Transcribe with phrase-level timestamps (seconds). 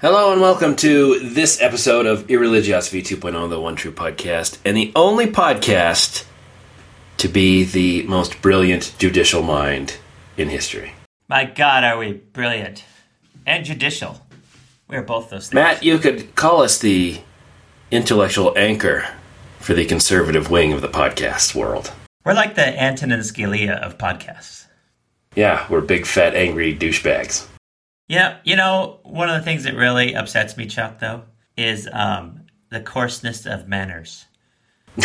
[0.00, 4.90] Hello and welcome to this episode of Irreligiosity 2.0, the one true podcast, and the
[4.96, 6.24] only podcast
[7.18, 9.98] to be the most brilliant judicial mind
[10.38, 10.92] in history.
[11.28, 12.84] My God, are we brilliant
[13.44, 14.26] and judicial?
[14.88, 15.54] We're both those things.
[15.56, 17.20] Matt, you could call us the
[17.90, 19.06] intellectual anchor
[19.58, 21.92] for the conservative wing of the podcast world.
[22.24, 24.67] We're like the Antonin Scalia of podcasts.
[25.38, 27.46] Yeah, we're big, fat, angry douchebags.
[28.08, 31.22] Yeah, you know, one of the things that really upsets me, Chuck, though,
[31.56, 34.26] is um, the coarseness of manners.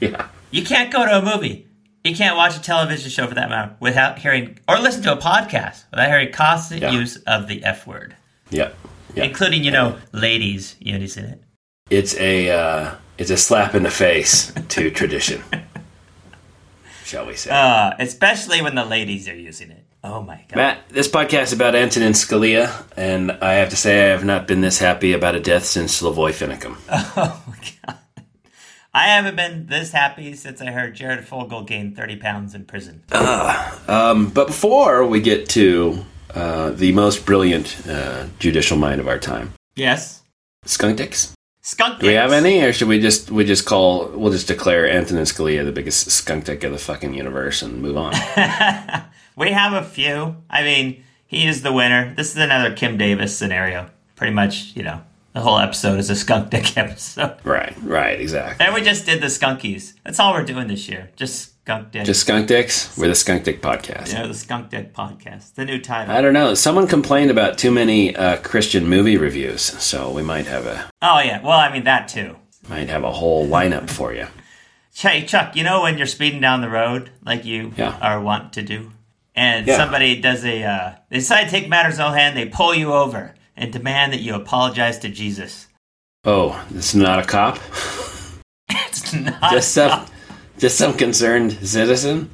[0.00, 0.26] Yeah.
[0.50, 1.68] You can't go to a movie.
[2.02, 5.16] You can't watch a television show for that matter without hearing, or listen to a
[5.16, 6.90] podcast without hearing constant Yeah.
[6.90, 8.16] use of the F word,
[8.50, 8.72] Yeah.
[9.14, 9.22] Yeah.
[9.24, 11.40] including, you know, ladies you using it.
[11.88, 15.40] It's a uh, it's a slap in the face to tradition,
[17.12, 17.50] shall we say?
[17.50, 19.84] Uh, especially when the ladies are using it.
[20.02, 20.56] Oh my God.
[20.56, 24.48] Matt, this podcast is about Antonin Scalia, and I have to say I have not
[24.48, 26.76] been this happy about a death since Lavoy Finicum.
[27.16, 27.98] Oh my God.
[28.94, 33.02] I haven't been this happy since I heard Jared Fogle gained 30 pounds in prison.
[33.12, 36.04] Um, but before we get to
[36.34, 40.22] uh, the most brilliant uh, judicial mind of our time, Yes.
[40.64, 41.34] skunk dicks.
[41.64, 44.88] Skunk Do we have any, or should we just we just call we'll just declare
[44.90, 48.12] Antonin Scalia the biggest skunk dick of the fucking universe and move on?
[49.36, 50.36] We have a few.
[50.50, 52.14] I mean, he is the winner.
[52.14, 53.88] This is another Kim Davis scenario.
[54.14, 55.00] Pretty much, you know,
[55.32, 57.38] the whole episode is a skunk dick episode.
[57.44, 58.64] right, right, exactly.
[58.64, 59.94] And we just did the skunkies.
[60.04, 61.10] That's all we're doing this year.
[61.16, 62.04] Just skunk dick.
[62.04, 62.96] Just skunk dicks.
[62.98, 64.12] We're the skunk dick podcast.
[64.12, 65.54] Yeah, the skunk dick podcast.
[65.54, 66.14] The new title.
[66.14, 66.54] I don't know.
[66.54, 71.20] Someone complained about too many uh, Christian movie reviews, so we might have a oh
[71.20, 71.40] yeah.
[71.42, 72.36] Well, I mean that too.
[72.68, 74.26] might have a whole lineup for you.
[74.94, 77.96] Hey Chuck, you know when you're speeding down the road like you Yeah.
[78.02, 78.92] are wont to do,
[79.34, 79.78] and Yeah.
[79.78, 83.34] somebody does a uh, they decide to take matters in hand, they pull you over
[83.56, 85.68] and demand that you apologize to Jesus.
[86.24, 87.58] Oh, this is not a cop.
[88.68, 89.50] It's not.
[89.50, 90.06] Just some,
[90.58, 92.30] just some concerned citizen.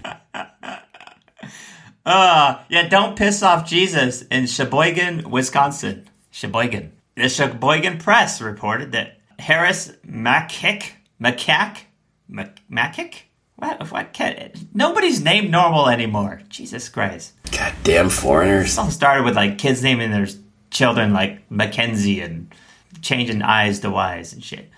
[2.04, 6.08] Uh, yeah, don't piss off Jesus in Sheboygan, Wisconsin.
[6.30, 6.92] Sheboygan.
[7.16, 11.80] The Sheboygan Press reported that Harris Macick, Macaque,
[12.28, 13.14] Mac- Macick?
[13.56, 13.90] What?
[13.90, 14.12] What?
[14.12, 16.42] Can, nobody's named normal anymore.
[16.48, 17.32] Jesus Christ.
[17.50, 18.74] Goddamn foreigners.
[18.74, 20.28] It all started with like kids naming their
[20.70, 22.54] children like Mackenzie and
[23.02, 24.70] changing I's to Y's and shit.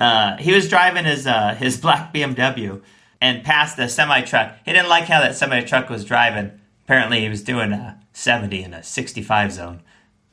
[0.00, 2.82] Uh, he was driving his uh, his black BMW
[3.20, 4.56] and passed a semi truck.
[4.64, 6.52] He didn't like how that semi truck was driving.
[6.84, 9.82] Apparently, he was doing a 70 in a 65 zone.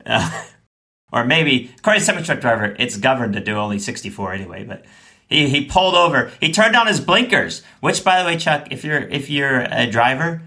[0.04, 0.44] Uh,
[1.12, 4.64] or maybe, according to semi truck driver, it's governed to do only 64 anyway.
[4.64, 4.84] But
[5.28, 6.30] he, he pulled over.
[6.40, 7.62] He turned on his blinkers.
[7.80, 10.42] Which, by the way, Chuck, if you're if you're a driver,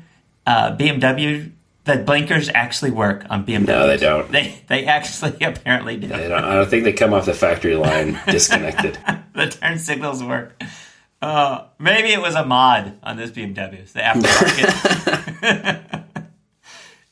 [0.46, 1.52] uh, BMW,
[1.86, 3.68] the blinkers actually work on BMW.
[3.68, 4.32] No, they don't.
[4.32, 6.14] They they actually apparently do.
[6.14, 8.98] I don't, I don't think they come off the factory line disconnected.
[9.34, 10.62] the turn signals work.
[11.22, 16.02] Uh, maybe it was a mod on this BMW, the aftermarket.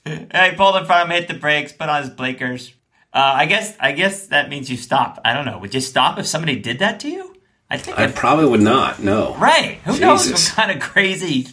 [0.06, 2.74] He pulled in front of him, hit the brakes, put on his blinkers.
[3.14, 5.22] Uh, I guess I guess that means you stop.
[5.24, 5.58] I don't know.
[5.60, 7.34] Would you stop if somebody did that to you?
[7.70, 9.00] I think I probably would not.
[9.00, 9.34] No.
[9.36, 9.80] Right.
[9.86, 11.48] Who knows what kind of crazy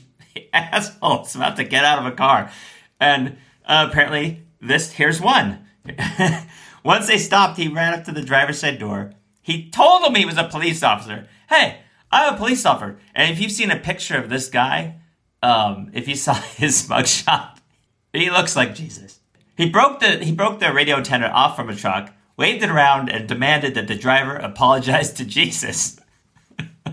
[0.52, 2.50] asshole's about to get out of a car?
[3.00, 5.66] And uh, apparently, this here's one.
[6.84, 9.12] Once they stopped, he ran up to the driver's side door.
[9.42, 11.26] He told them he was a police officer.
[11.48, 11.80] Hey,
[12.12, 12.98] I'm a police officer.
[13.14, 14.96] And if you've seen a picture of this guy,
[15.42, 17.58] um, if you saw his mugshot,
[18.12, 19.20] he looks like Jesus.
[19.56, 23.10] He broke the he broke the radio antenna off from a truck, waved it around,
[23.10, 26.00] and demanded that the driver apologize to Jesus.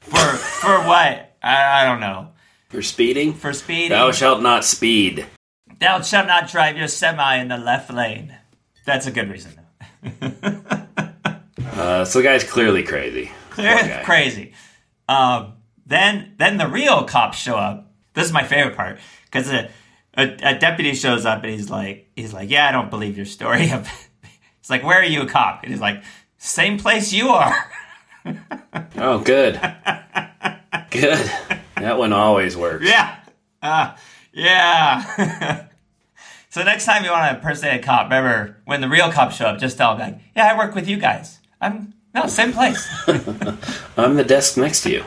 [0.00, 1.36] for for what?
[1.42, 2.28] I, I don't know.
[2.68, 3.34] For speeding?
[3.34, 3.90] For speeding.
[3.90, 5.26] Thou shalt not speed.
[5.82, 8.34] Thou shalt not drive your semi in the left lane.
[8.86, 9.52] That's a good reason.
[11.74, 13.26] Uh, so the guy's clearly crazy.
[13.50, 14.02] Poor Clear, guy.
[14.04, 14.52] crazy.
[15.08, 15.54] Um,
[15.86, 17.90] then then the real cops show up.
[18.12, 19.70] This is my favorite part because a,
[20.16, 23.26] a, a deputy shows up and he's like he's like yeah I don't believe your
[23.26, 23.70] story.
[24.60, 25.62] It's like where are you a cop?
[25.64, 26.04] And he's like
[26.38, 27.54] same place you are.
[28.96, 29.54] Oh, good.
[30.90, 31.30] good.
[31.76, 32.84] That one always works.
[32.86, 33.16] Yeah.
[33.60, 33.96] Uh,
[34.32, 35.66] yeah.
[36.52, 39.46] So next time you want to impersonate a cop, remember when the real cops show
[39.46, 41.40] up, just tell them like, "Yeah, I work with you guys.
[41.60, 42.86] I'm no same place."
[43.96, 45.04] I'm the desk next to you.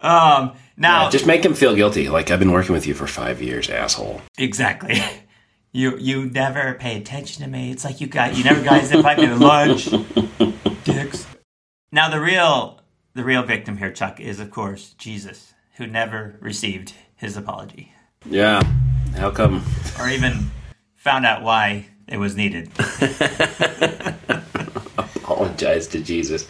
[0.00, 0.52] um.
[0.76, 2.08] Now, Just make him feel guilty.
[2.08, 4.22] Like, I've been working with you for five years, asshole.
[4.38, 5.02] exactly.
[5.72, 7.70] You you never pay attention to me.
[7.70, 9.88] It's like you got you never guys invite me to lunch.
[10.84, 11.28] Dicks.
[11.92, 12.80] Now the real
[13.14, 17.92] the real victim here, Chuck, is of course Jesus, who never received his apology.
[18.26, 18.60] Yeah.
[19.16, 19.64] How come?
[19.98, 20.50] or even
[20.96, 22.70] found out why it was needed.
[24.88, 26.46] Apologize to Jesus.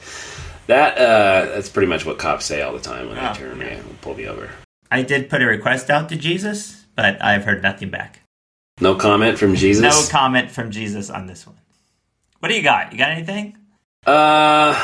[0.67, 3.59] That uh, that's pretty much what cops say all the time when Oh, they turn
[3.59, 4.51] me and pull me over.
[4.91, 8.21] I did put a request out to Jesus, but I've heard nothing back.
[8.81, 9.83] No comment from Jesus.
[9.83, 11.57] No comment from Jesus on this one.
[12.39, 12.93] What do you got?
[12.93, 13.57] You got anything?
[14.07, 14.75] Uh,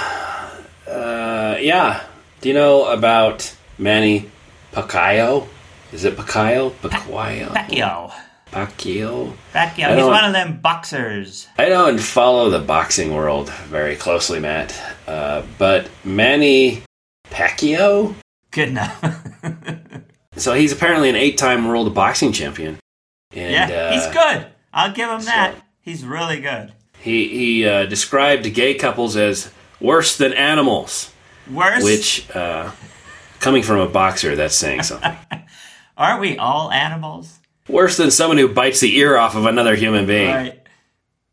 [0.89, 2.05] uh, yeah.
[2.41, 4.31] Do you know about Manny
[4.73, 5.49] Pacquiao?
[5.93, 6.71] Is it Pacquiao?
[6.73, 7.49] Pacquiao.
[7.53, 8.13] Pacquiao.
[8.53, 9.33] Pacquiao.
[9.53, 9.97] Pacquiao.
[9.97, 11.49] He's one of them boxers.
[11.59, 14.75] I don't follow the boxing world very closely, Matt.
[15.07, 16.83] Uh, but Manny
[17.31, 18.15] Pacquiao.
[18.51, 19.05] Good enough.
[20.37, 22.79] So he's apparently an eight-time world boxing champion.
[23.33, 24.47] And, yeah, uh, he's good.
[24.73, 25.55] I'll give him that.
[25.81, 26.73] He's really good.
[27.01, 29.51] He he uh, described gay couples as
[29.81, 31.13] worse than animals,
[31.51, 32.71] Worse, which, uh,
[33.41, 35.17] coming from a boxer, that's saying something.
[35.97, 37.39] aren't we all animals?
[37.69, 40.33] worse than someone who bites the ear off of another human being.
[40.33, 40.63] Right.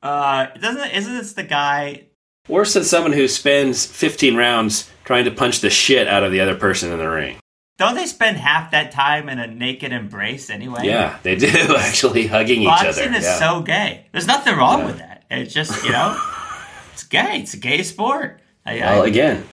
[0.02, 2.08] Uh, doesn't isn't this the guy?
[2.48, 6.42] Worse than someone who spends 15 rounds trying to punch the shit out of the
[6.42, 7.38] other person in the ring.
[7.78, 10.82] Don't they spend half that time in a naked embrace anyway?
[10.84, 12.86] Yeah, they do actually hugging each other.
[12.86, 13.40] Boxing is yeah.
[13.40, 14.08] so gay.
[14.12, 14.86] There's nothing wrong Yeah.
[14.86, 15.24] with that.
[15.32, 16.20] It's just you know,
[16.94, 17.40] it's gay.
[17.40, 18.42] It's a gay sport.
[18.66, 19.46] I, well, I, again,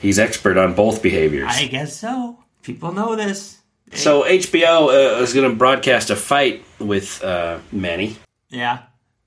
[0.00, 1.50] he's expert on both behaviors.
[1.50, 2.38] I guess so.
[2.62, 3.61] People know this.
[3.94, 8.16] So HBO uh, is going to broadcast a fight with uh, Manny.
[8.50, 8.80] Yeah.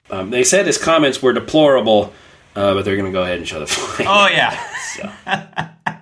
[0.09, 2.13] Um, they said his comments were deplorable,
[2.55, 4.07] uh, but they're going to go ahead and show the fight.
[4.09, 4.57] Oh yeah.
[4.95, 5.11] So,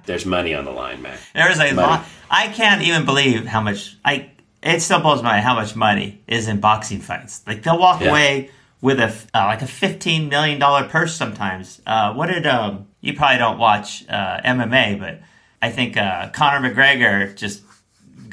[0.05, 1.17] there's money on the line, man.
[1.33, 2.05] There's a lot.
[2.29, 3.97] I can't even believe how much.
[4.05, 4.29] I
[4.61, 7.41] it still blows my mind how much money is in boxing fights.
[7.47, 8.09] Like they'll walk Yeah.
[8.09, 8.51] away
[8.81, 11.81] with a uh, like a fifteen million dollar purse sometimes.
[11.87, 12.85] Uh, what did um?
[13.01, 15.21] You probably don't watch uh, MMA, but
[15.59, 17.63] I think uh, Conor McGregor just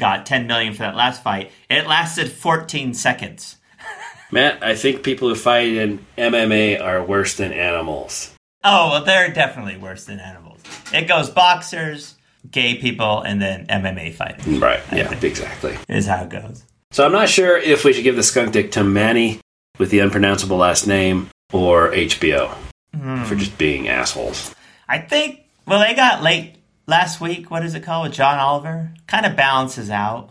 [0.01, 1.53] got ten million for that last fight.
[1.69, 3.57] It lasted fourteen seconds.
[4.33, 8.35] Matt, I think people who fight in MMA are worse than animals.
[8.63, 10.61] Oh, well, they're definitely worse than animals.
[10.93, 12.17] It goes boxers,
[12.51, 14.47] gay people, and then MMA fighters.
[14.47, 14.81] Right.
[14.93, 15.77] Yeah, exactly.
[15.89, 16.65] Is how it goes.
[16.91, 19.41] So I'm not sure if we should give the skunk dick to Manny
[19.79, 22.53] with the unpronounceable last name or HBO
[22.95, 23.25] hmm.
[23.25, 24.55] for just being assholes.
[24.89, 25.41] I think.
[25.67, 26.57] Well, they got late
[26.91, 27.51] last week.
[27.51, 28.93] What is it called with John Oliver?
[29.07, 30.31] Kind of balances out.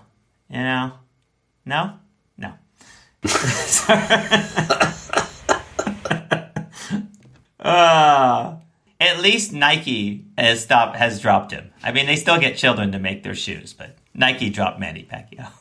[0.50, 0.92] You know?
[1.66, 1.94] No,
[2.38, 2.54] no.
[7.60, 8.56] uh,
[9.00, 11.72] at least Nike has stopped has dropped him.
[11.84, 15.50] I mean, they still get children to make their shoes, but Nike dropped Manny Pacquiao.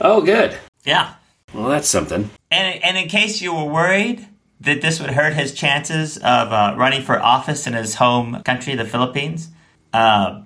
[0.00, 0.56] Oh, good.
[0.84, 1.14] yeah.
[1.52, 2.30] Well, that's something.
[2.52, 4.28] And, and in case you were worried
[4.60, 8.76] that this would hurt his chances of uh, running for office in his home country,
[8.76, 9.48] the Philippines,
[9.92, 10.42] uh,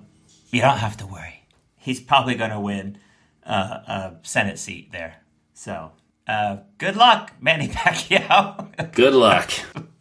[0.49, 1.45] you don't have to worry.
[1.77, 2.97] He's probably going to win
[3.45, 5.17] uh, a Senate seat there.
[5.53, 5.91] So,
[6.27, 8.93] uh, good luck, Manny Pacquiao.
[8.93, 9.51] Good luck.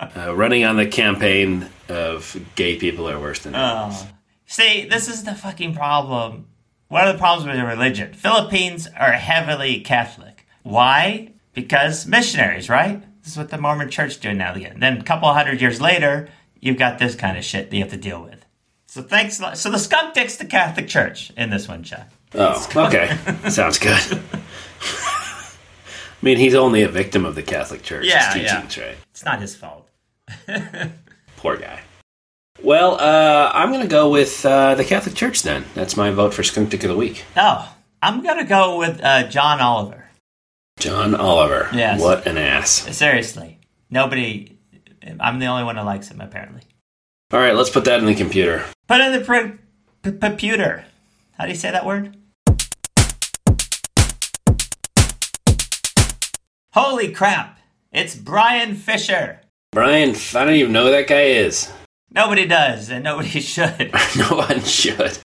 [0.01, 4.05] Uh, running on the campaign of gay people are worse than animals.
[4.47, 6.47] See, this is the fucking problem.
[6.89, 8.13] One of the problems with the religion.
[8.13, 10.47] Philippines are heavily Catholic.
[10.63, 11.33] Why?
[11.55, 13.03] Because missionaries, right?
[13.23, 14.79] This is what the Mormon church doing now again.
[14.81, 16.29] Then a couple hundred years later,
[16.61, 18.42] you've got this kind of shit that you have to deal with.
[18.93, 19.41] So thanks.
[19.55, 22.09] So the skunk dick's the Catholic Church in this one, Chuck.
[22.35, 23.17] Oh, okay.
[23.49, 24.21] Sounds good.
[24.83, 25.51] I
[26.21, 28.61] mean, he's only a victim of the Catholic Church's Yeah, yeah.
[28.61, 28.97] teachings, right?
[29.11, 29.89] It's not his fault.
[31.39, 31.81] Poor guy.
[32.63, 35.65] Well, uh, I'm going to go with uh, the Catholic Church then.
[35.75, 37.25] That's my vote for Skunk Dick of the Week.
[37.35, 40.05] Oh, I'm gonna go with uh, John Oliver.
[40.79, 41.71] John Oliver.
[41.73, 41.99] Yes.
[41.99, 42.71] What an ass.
[42.95, 44.59] Seriously, nobody.
[45.19, 46.61] I'm the only one who likes him apparently.
[47.33, 48.65] All right, let's put that in the computer.
[48.89, 50.85] Put in the computer.
[51.39, 52.17] How do you say that word?
[56.75, 57.59] Holy crap!
[57.91, 59.41] It's Brian Fisher.
[59.73, 61.71] Brian, I don't even know who that guy is.
[62.11, 63.93] Nobody does, and nobody should.
[64.17, 65.19] no one should.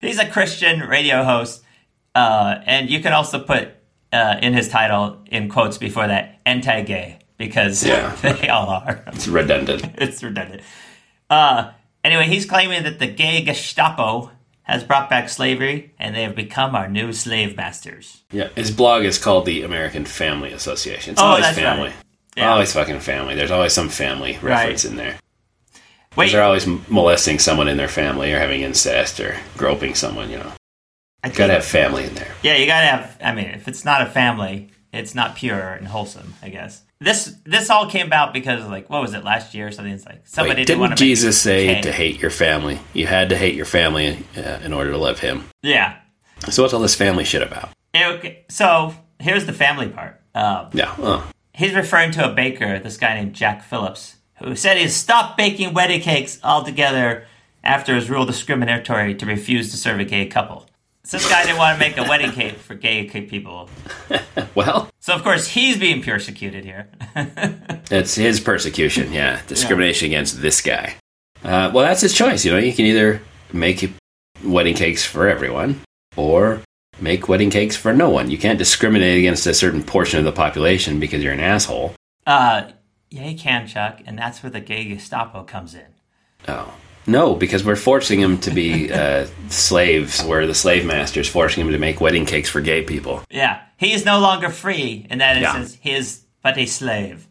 [0.00, 1.62] He's a Christian radio host,
[2.14, 3.70] uh, and you can also put
[4.12, 8.14] uh, in his title, in quotes before that, anti-gay, because Yeah.
[8.22, 9.02] they all are.
[9.08, 9.84] It's redundant.
[9.96, 10.62] it's redundant.
[11.32, 11.72] Uh,
[12.04, 14.30] anyway, he's claiming that the gay Gestapo
[14.64, 18.22] has brought back slavery, and they have become our new slave masters.
[18.30, 21.12] Yeah, his blog is called the American Family Association.
[21.12, 21.88] It's Oh, always that's family.
[21.88, 21.96] right.
[22.36, 22.52] Yeah.
[22.52, 23.34] Always fucking family.
[23.34, 25.16] There's always some family reference in there.
[26.16, 30.36] Wait, They're always molesting someone in their family or having incest or groping someone, you
[30.38, 30.52] know.
[31.24, 32.32] I think- Gotta have family in there.
[32.42, 33.16] Yeah, you gotta have.
[33.24, 36.34] I mean, if it's not a family, it's not pure and wholesome.
[36.42, 39.70] I guess this this all came about because like what was it last year or
[39.72, 39.92] something?
[39.92, 41.04] It's like somebody Wait, didn't want didn't to.
[41.04, 41.80] Jesus say okay.
[41.82, 42.78] to hate your family?
[42.94, 45.44] You had to hate your family uh, in order to love him.
[45.62, 45.96] Yeah,
[46.50, 47.70] So what's all this family shit about?
[47.94, 50.20] Okay, so here's the family part.
[50.34, 50.94] Um, Yeah.
[50.98, 51.30] Oh.
[51.54, 55.74] he's referring to a baker, this guy named Jack Phillips, who said he stopped baking
[55.74, 57.26] wedding cakes altogether
[57.62, 60.66] after his was ruled discriminatory to refuse to serve a gay couple.
[61.10, 63.68] This guy didn't want to make a wedding cake for gay people.
[64.54, 66.88] Well, So of course he's being persecuted here.
[67.90, 69.12] it's his persecution.
[69.12, 70.94] Yeah, discrimination against this guy.
[71.42, 72.44] Uh, well, that's his choice.
[72.44, 73.20] You know, you can either
[73.52, 73.90] make
[74.44, 75.80] wedding cakes for everyone,
[76.16, 76.60] or
[77.00, 78.30] make wedding cakes for no one.
[78.30, 81.94] You can't discriminate against a certain portion of the population because you're an asshole.
[82.26, 82.70] uh,
[83.10, 85.94] yeah, you can, Chuck, and that's where the gay Gestapo comes in.
[86.48, 86.74] Oh.
[87.06, 91.72] No, because we're forcing him to be uh, slaves, where the slave master's forcing him
[91.72, 93.22] to make wedding cakes for gay people.
[93.30, 95.56] Yeah, he is no longer free in that Yeah.
[95.56, 95.78] instance.
[95.80, 97.26] He is but a slave.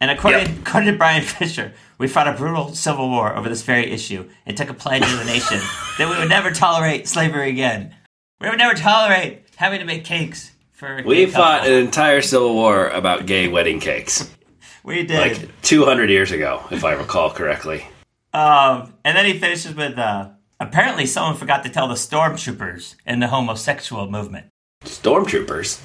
[0.00, 0.58] And according, Yep.
[0.60, 4.56] according to Brian Fisher, we fought a brutal civil war over this very issue and
[4.56, 5.58] took a pledge as a nation
[5.98, 7.94] that we would never tolerate slavery again.
[8.40, 11.02] We would never tolerate having to make cakes for.
[11.04, 11.74] We fought couple.
[11.74, 14.30] an entire civil war about gay wedding cakes,
[14.84, 15.18] We did.
[15.18, 17.84] like 200 years ago, if I recall correctly.
[18.32, 20.30] Um, and then he finishes with uh,
[20.60, 24.46] apparently someone forgot to tell the stormtroopers in the homosexual movement.
[24.84, 25.80] Stormtroopers.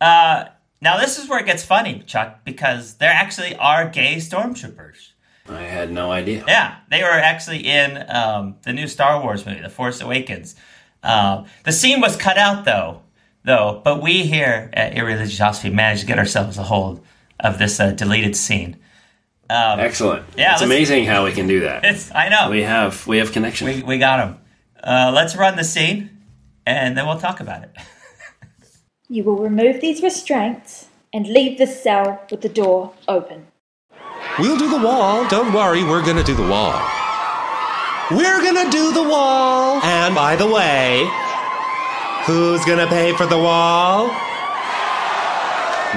[0.00, 0.46] Uh,
[0.80, 5.12] now this is where it gets funny, Chuck, because there actually are gay stormtroopers.
[5.48, 6.44] I had no idea.
[6.46, 10.56] Yeah, they were actually in um, the new Star Wars movie, The Force Awakens.
[11.02, 13.02] Um, the scene was cut out though,
[13.44, 13.80] though.
[13.84, 17.04] But we here at Irreligiosity managed to get ourselves a hold
[17.38, 18.76] of this uh, deleted scene.
[19.48, 20.24] Um, Excellent.
[20.36, 21.84] Yeah, it's amazing how we can do that.
[21.90, 23.66] it's I know We have we have connection.
[23.68, 24.38] we we got them.
[24.82, 26.10] Uh, let's run the scene,
[26.66, 27.70] and then we'll talk about it.
[29.08, 33.46] You will remove these restraints and leave the cell with the door open.
[34.36, 35.28] We'll do the wall.
[35.28, 36.74] Don't worry, we're gonna do the wall.
[38.10, 39.80] We're gonna do the wall.
[39.84, 41.08] And by the way,
[42.26, 44.08] who's gonna pay for the wall?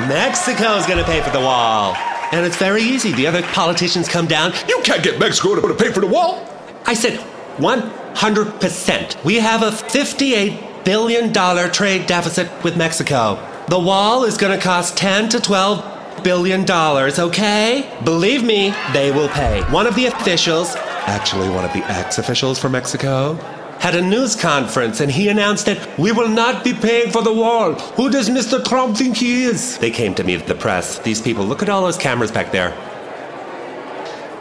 [0.08, 1.96] Mexico's gonna pay for the wall.
[2.32, 3.12] And it's very easy.
[3.12, 4.54] The other politicians come down.
[4.68, 6.46] You can't get Mexico to pay for the wall.
[6.86, 7.20] I said
[7.58, 9.24] 100%.
[9.24, 11.34] We have a $58 billion
[11.72, 13.46] trade deficit with Mexico.
[13.68, 17.90] The wall is going to cost 10 to 12 billion dollars, okay?
[18.04, 19.62] Believe me, they will pay.
[19.72, 23.38] One of the officials, actually one of the ex-officials for Mexico,
[23.80, 27.34] had a news conference and he announced that we will not be paying for the
[27.34, 27.74] wall.
[27.74, 28.64] Who does Mr.
[28.64, 29.78] Trump think he is?
[29.78, 31.00] They came to me, the press.
[31.00, 32.72] These people, look at all those cameras back there.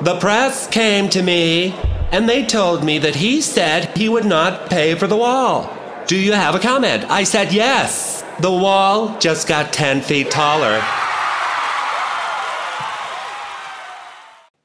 [0.02, 1.74] The press came to me
[2.10, 5.72] and they told me that he said he would not pay for the wall.
[6.06, 7.04] Do you have a comment?
[7.04, 8.24] I said yes.
[8.40, 10.80] The wall just got 10 feet taller.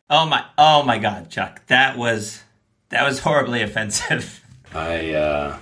[0.10, 0.46] Oh my!
[0.60, 2.44] Oh my God, Chuck, that was
[2.90, 4.40] that was horribly offensive.
[4.74, 5.58] I uh,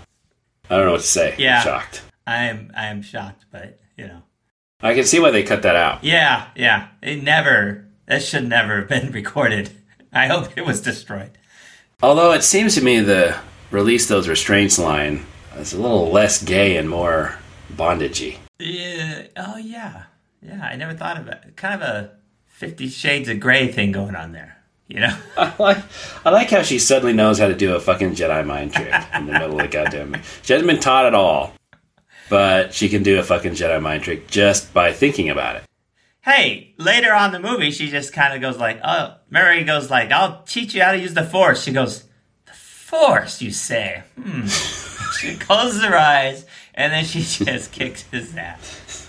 [0.70, 1.36] I don't know what to say.
[1.38, 1.58] Yeah.
[1.58, 2.02] I'm shocked.
[2.26, 4.22] I am I am shocked, but you know,
[4.82, 6.04] I can see why they cut that out.
[6.04, 6.88] yeah, yeah.
[7.02, 7.88] It never.
[8.08, 9.72] That should never have been recorded.
[10.14, 11.38] I hope it was destroyed.
[12.04, 13.38] Although it seems to me the
[13.70, 15.26] release those restraints line
[15.58, 17.38] is a little less gay and more
[17.74, 18.38] bondagey.
[18.60, 19.28] Yeah.
[19.38, 20.04] Oh yeah.
[20.42, 20.62] Yeah.
[20.64, 21.56] I never thought of it.
[21.56, 22.12] Kind of a
[22.48, 24.58] Fifty Shades of Grey thing going on there.
[24.92, 25.18] You know.
[25.38, 25.78] I like,
[26.26, 29.26] I like how she suddenly knows how to do a fucking Jedi mind trick in
[29.26, 30.22] the middle of the goddamn.
[30.42, 31.54] She hasn't been taught at all,
[32.30, 35.64] but she can do a fucking Jedi mind trick just by thinking about it.
[36.24, 39.90] hey, later on in the movie, she just kind of goes like, "Oh," Mary goes
[39.90, 42.04] like, "I'll teach you how to use the Force." She goes,
[42.46, 44.04] "The Force," you say?
[44.22, 44.46] Hmm.
[45.20, 49.08] she closes her eyes and then she just kicks his ass.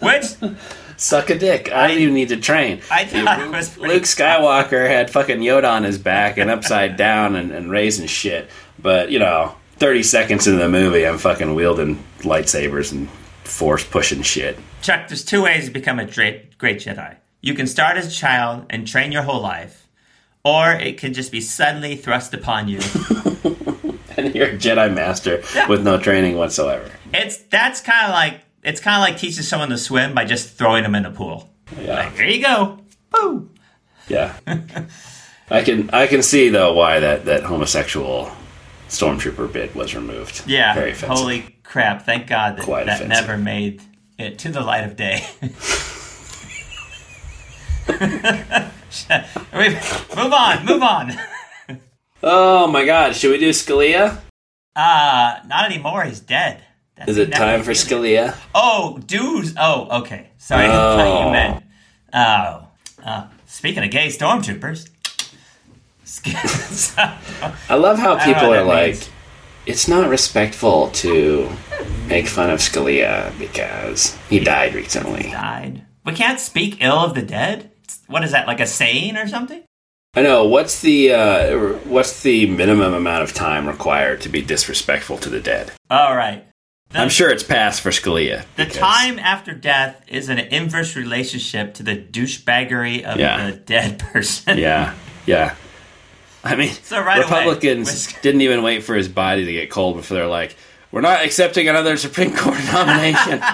[0.00, 0.54] Which
[0.96, 1.70] Suck a dick.
[1.72, 2.80] I didn't even need to train.
[2.90, 7.36] I thought it was Luke Skywalker had fucking Yoda on his back and upside down
[7.36, 8.48] and, and raising shit.
[8.78, 13.08] But, you know, 30 seconds into the movie, I'm fucking wielding lightsabers and
[13.44, 14.58] force pushing shit.
[14.82, 17.16] Chuck, there's two ways to become a great, great Jedi.
[17.42, 19.86] You can start as a child and train your whole life,
[20.44, 22.80] or it can just be suddenly thrust upon you.
[24.18, 25.68] And you're a Jedi Master Yeah.
[25.68, 26.90] with no training whatsoever.
[27.12, 30.54] it's that's kind of like it's kind of like teaching someone to swim by just
[30.58, 31.54] throwing them in a pool.
[31.80, 31.94] Yeah.
[31.94, 32.78] Like, here you go.
[33.10, 33.48] Boo.
[34.08, 34.36] Yeah.
[35.50, 38.32] I can I can see though why that, that homosexual
[38.88, 40.42] stormtrooper bit was removed.
[40.46, 40.74] Yeah.
[40.74, 41.16] Very offensive.
[41.16, 42.04] Holy crap!
[42.04, 43.26] Thank God that Quite that offensive.
[43.26, 43.82] never made
[44.18, 45.24] it to the light of day.
[50.16, 50.66] Move on.
[50.66, 51.12] Move on.
[52.22, 54.18] Oh my god, should we do Scalia?
[54.74, 56.02] Uh not anymore.
[56.02, 56.65] He's dead.
[56.96, 58.34] That's Is it time for Scalia?
[58.54, 59.52] Oh, dudes.
[59.58, 60.28] Oh, okay.
[60.38, 61.26] Sorry, I Oh.
[61.26, 61.64] you meant.
[62.14, 62.68] Oh,
[63.04, 64.88] uh, speaking of gay stormtroopers.
[67.68, 69.10] I love how people are like means.
[69.66, 71.50] it's not respectful to
[72.06, 75.24] make fun of Scalia because he died recently.
[75.30, 75.84] Died.
[76.04, 77.70] We can't speak ill of the dead.
[78.06, 78.46] What is that?
[78.46, 79.62] Like a saying or something?
[80.14, 80.46] I know.
[80.46, 85.40] What's the uh, what's the minimum amount of time required to be disrespectful to the
[85.40, 85.72] dead?
[85.90, 86.45] All right.
[86.90, 88.42] The, I'm sure it's passed for Scalia.
[88.56, 93.50] the because- time after death is an inverse relationship to the douchebaggery of Yeah.
[93.50, 94.58] the dead person.
[94.58, 94.94] Yeah,
[95.26, 95.54] yeah.
[96.44, 99.96] I mean, So right Republicans Whisk- didn't even wait for his body to get cold
[99.96, 100.54] before they're like,
[100.92, 103.42] "We're not accepting another Supreme Court nomination."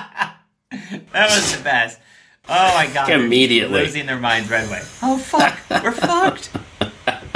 [1.13, 1.99] That was the best.
[2.49, 3.11] Oh my god.
[3.11, 3.81] Immediately.
[3.83, 4.81] Losing their minds right away.
[5.03, 5.59] Oh fuck.
[5.71, 6.51] We're fucked.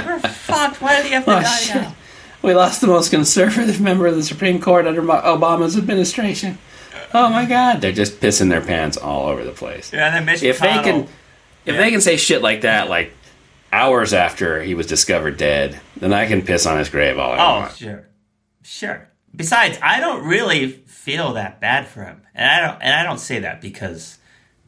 [0.05, 0.81] We're fucked.
[0.81, 1.75] Why do you have to Oh, die shit.
[1.77, 1.95] now?
[2.43, 6.59] We lost the most conservative member of the Supreme Court under Obama's administration.
[7.15, 7.81] Oh my God!
[7.81, 9.93] They're just pissing their pants all over the place.
[9.93, 11.03] Yeah, and then Mitch if they can
[11.65, 11.77] if Yeah.
[11.77, 13.13] they can say shit like that like
[13.73, 17.37] hours after he was discovered dead then i can piss on his grave all i
[17.37, 18.07] Oh, want sure,
[18.63, 19.09] sure.
[19.35, 23.19] Besides, I don't really feel that bad for him, and I don't, and I don't
[23.21, 24.19] say that because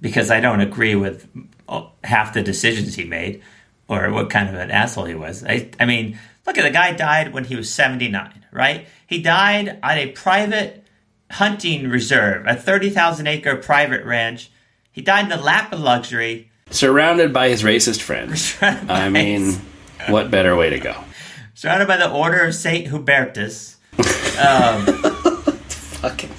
[0.00, 1.26] because I don't agree with
[1.68, 3.42] oh, half the decisions he made
[3.88, 5.42] or what kind of an asshole he was.
[5.44, 6.18] I, I mean,
[6.48, 8.86] look at the guy died when he was seventy nine, right?
[9.06, 10.84] He died at a private
[11.30, 14.50] hunting reserve, a thirty thousand acre private ranch.
[14.90, 16.50] He died in the lap of luxury.
[16.70, 19.54] surrounded by his racist friends i mean
[20.08, 20.94] what better way to go
[21.54, 23.76] surrounded by the Order of Saint Hubertus.
[24.38, 24.86] Um,
[25.66, 26.30] fucking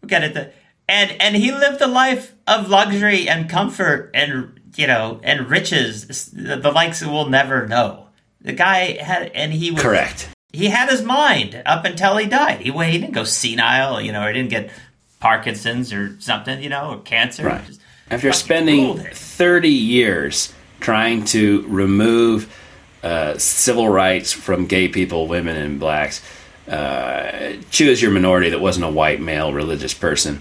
[0.00, 0.32] Look at it.
[0.32, 0.52] The,
[0.88, 6.30] and and he lived a life of luxury and comfort and you know and riches,
[6.30, 8.05] the, the likes we'll never know.
[8.46, 10.28] The guy had and he was correct.
[10.52, 12.60] He had his mind up until he died.
[12.60, 14.70] He he didn't go senile, you know, or he didn't get
[15.18, 17.44] Parkinson's or something, you know, or cancer.
[17.44, 17.78] right.
[18.08, 22.56] After spending 30 years trying to remove
[23.02, 26.22] uh, civil rights from gay people women and blacks
[26.68, 30.40] uh, choose your minority that wasn't a white male religious person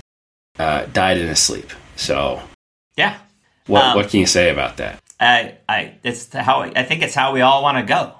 [0.59, 1.71] uh, died in his sleep.
[1.95, 2.43] So
[2.97, 3.17] Yeah,
[3.65, 7.15] what, Um, what can you say about that I I it's how I think it's
[7.15, 8.13] how we all want to go.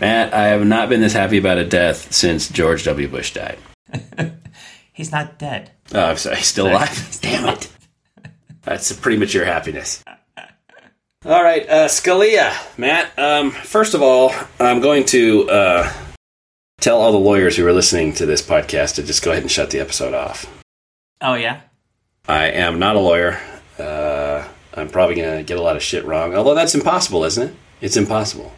[0.00, 3.08] Matt, I have not been this happy about a death since George W.
[3.08, 3.58] Bush died.
[4.92, 5.70] He's not dead.
[5.92, 7.18] Oh, I'm sorry, he's still alive.
[7.22, 7.68] Damn it.
[8.62, 10.02] That's a premature happiness.
[11.26, 13.18] All right, uh, Scalia, Matt.
[13.18, 15.92] Um, first of all, I'm going to uh,
[16.80, 19.50] tell all the lawyers who are listening to this podcast to just go ahead and
[19.50, 20.46] shut the episode off.
[21.20, 21.62] Oh yeah.
[22.28, 23.40] I am not a lawyer.
[24.76, 27.54] I'm probably going to get a lot of shit wrong, although that's impossible, isn't it?
[27.80, 28.52] It's impossible.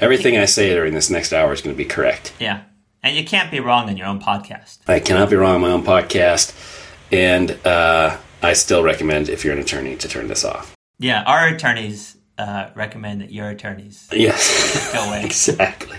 [0.00, 2.32] Everything I say during this next hour is going to be correct.
[2.38, 2.62] Yeah.
[3.02, 4.78] And you can't be wrong in your own podcast.
[4.88, 6.52] I cannot be wrong on my own podcast,
[7.12, 10.74] and uh, I still recommend if you're an attorney to turn this off.
[10.98, 15.24] Yeah, our attorneys uh, recommend that your attorneys Yes, go away.
[15.24, 15.96] exactly.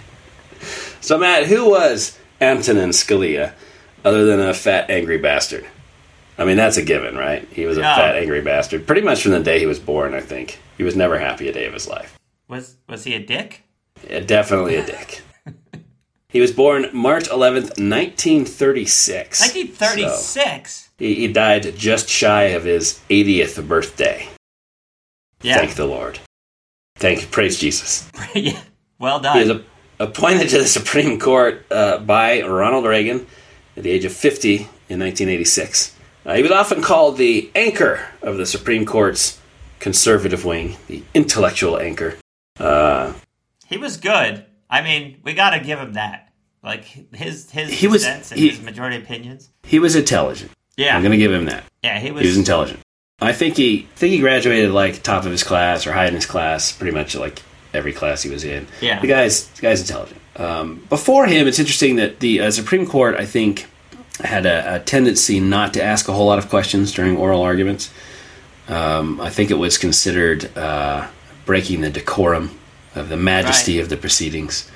[1.02, 3.54] So, Matt, who was Antonin Scalia
[4.04, 5.66] other than a fat, angry bastard?
[6.40, 7.46] I mean, that's a given, right?
[7.52, 7.96] He was a Yeah.
[7.98, 10.58] fat, angry bastard pretty much from the day he was born, I think.
[10.78, 12.18] He was never happy a day of his life.
[12.48, 13.64] Was was he a dick?
[14.10, 15.22] Yeah, definitely a dick.
[16.30, 19.42] he was born March 11th, 1936.
[19.42, 20.72] 1936.
[20.80, 24.28] So he, he died just shy of his 80th birthday.
[25.42, 25.58] yeah.
[25.58, 26.20] Thank the Lord.
[26.96, 27.28] Thank, you.
[27.28, 28.10] praise Jesus.
[28.34, 28.62] yeah.
[28.98, 29.38] Well done.
[29.38, 29.64] He was a,
[30.00, 33.28] appointed to the Supreme Court uh, by Ronald Reagan
[33.76, 35.96] at the age of 50 in 1986.
[36.26, 39.40] Uh, he was often called the anchor of the Supreme Court's
[39.80, 42.18] conservative wing, the intellectual anchor.
[42.60, 43.14] Uh,
[43.66, 44.46] he was good.
[44.70, 46.32] I mean, we got to give him that.
[46.62, 46.84] Like
[47.16, 49.50] his his He was- and he- his majority opinions.
[49.64, 50.52] he was intelligent.
[50.76, 50.96] Yeah.
[50.96, 51.64] I'm going to give him that.
[51.84, 52.22] yeah, he was.
[52.24, 52.80] He was intelligent.
[53.22, 56.14] I think he I think he graduated like top of his class or high in
[56.16, 57.42] his class, pretty much like
[57.74, 58.66] every class he was in.
[58.82, 59.00] Yeah.
[59.02, 60.20] the guy's the guy's intelligent.
[60.38, 63.68] Um, before him, it's interesting that the uh, Supreme Court, I think,
[64.24, 67.92] had a, a tendency not to ask a whole lot of questions during oral arguments.
[68.68, 71.08] Um, I think it was considered uh,
[71.46, 72.52] breaking the decorum
[72.96, 73.84] of the majesty Right.
[73.84, 74.70] of the proceedings.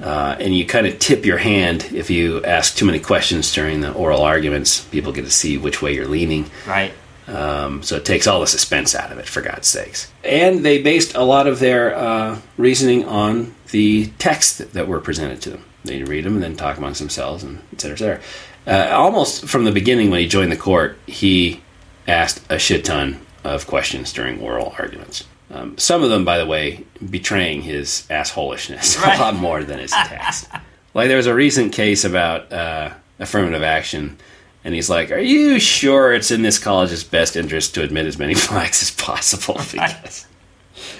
[0.00, 3.80] Uh, and you kind of tip your hand if you ask too many questions during
[3.80, 4.80] the oral arguments.
[4.84, 6.50] People get to see which way you're leaning.
[6.66, 6.92] right.
[7.26, 10.10] Um, so it takes all the suspense out of it, for God's sakes.
[10.24, 15.00] And they based a lot of their uh, reasoning on the texts that, that were
[15.00, 15.64] presented to them.
[15.84, 18.20] They read them and then talk amongst themselves, and et cetera, et cetera.
[18.68, 21.60] Uh, almost from the beginning, when he joined the court, he
[22.06, 25.24] asked a shit ton of questions during oral arguments.
[25.50, 29.18] Um, some of them, by the way, betraying his assholishness Right.
[29.18, 30.46] a lot more than his text.
[30.92, 34.18] like there was a recent case about uh, affirmative action,
[34.64, 38.18] and he's like, "Are you sure it's in this college's best interest to admit as
[38.18, 40.26] many blacks as possible?" Because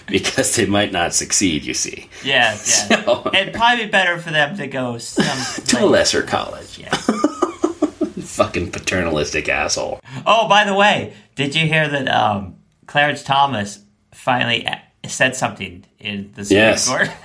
[0.07, 2.09] because they might not succeed, you see.
[2.25, 2.55] Yeah, yeah.
[2.57, 6.79] So- It'd probably be better for them to go some To a lesser college.
[6.79, 6.97] Yeah.
[8.38, 10.01] Fucking paternalistic asshole.
[10.24, 12.55] Oh, by the way, did you hear that um,
[12.87, 13.81] Clarence Thomas
[14.14, 14.64] finally
[15.07, 16.88] said something in the Supreme Yes.
[16.88, 17.11] Court?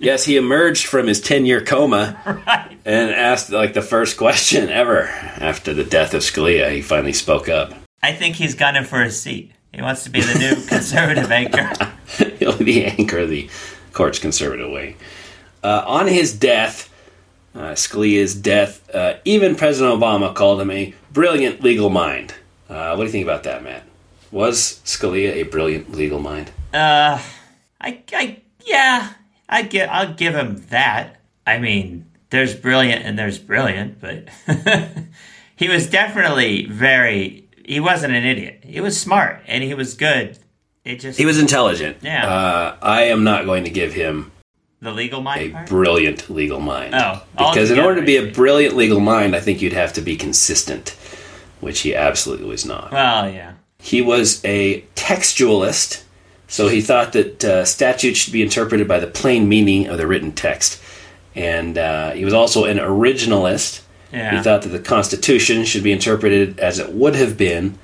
[0.00, 2.76] Yes, he emerged from his 10 year coma right.
[2.84, 6.70] and asked like the first question ever after the death of Scalia.
[6.72, 7.72] He finally spoke up.
[8.02, 9.52] I think he's gunning for a seat.
[9.72, 11.70] He wants to be the new conservative anchor.
[12.38, 13.48] He'll be the anchor of the
[13.92, 14.96] court's conservative wing.
[15.62, 16.92] Uh, on his death,
[17.54, 22.34] uh, Scalia's death, uh, even President Obama called him a brilliant legal mind.
[22.68, 23.84] Uh, what do you think about that, Matt?
[24.32, 26.50] Was Scalia a brilliant legal mind?
[26.72, 27.22] Uh,
[27.80, 29.12] I, I, yeah,
[29.48, 31.20] I give, I'll give him that.
[31.46, 34.28] I mean, there's brilliant and there's brilliant, but
[35.56, 37.46] he was definitely very.
[37.64, 38.60] He wasn't an idiot.
[38.64, 40.38] He was smart and he was good.
[40.84, 41.98] It just He was intelligent.
[42.02, 42.26] Yeah.
[42.28, 44.32] Uh, I am not going to give him
[44.84, 45.68] the legal a mind part.
[45.68, 46.94] brilliant legal mind.
[46.94, 50.00] Oh, because in order to be a brilliant legal mind, I think you'd have to
[50.00, 50.90] be consistent,
[51.60, 52.92] which he absolutely was not.
[52.92, 53.54] Well, yeah.
[53.78, 56.02] He was a textualist,
[56.48, 60.06] so he thought that uh, statutes should be interpreted by the plain meaning of the
[60.06, 60.80] written text.
[61.34, 63.82] And uh, he was also an originalist.
[64.12, 64.36] Yeah.
[64.36, 67.76] He thought that the Constitution should be interpreted as it would have been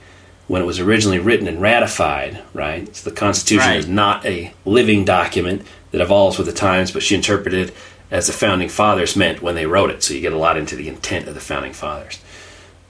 [0.46, 2.94] when it was originally written and ratified, right?
[2.94, 3.78] So the Constitution Right.
[3.78, 7.72] is not a living document that evolves with the times, but she interpreted
[8.10, 10.02] as the founding fathers meant when they wrote it.
[10.02, 12.20] So you get a lot into the intent of the founding fathers.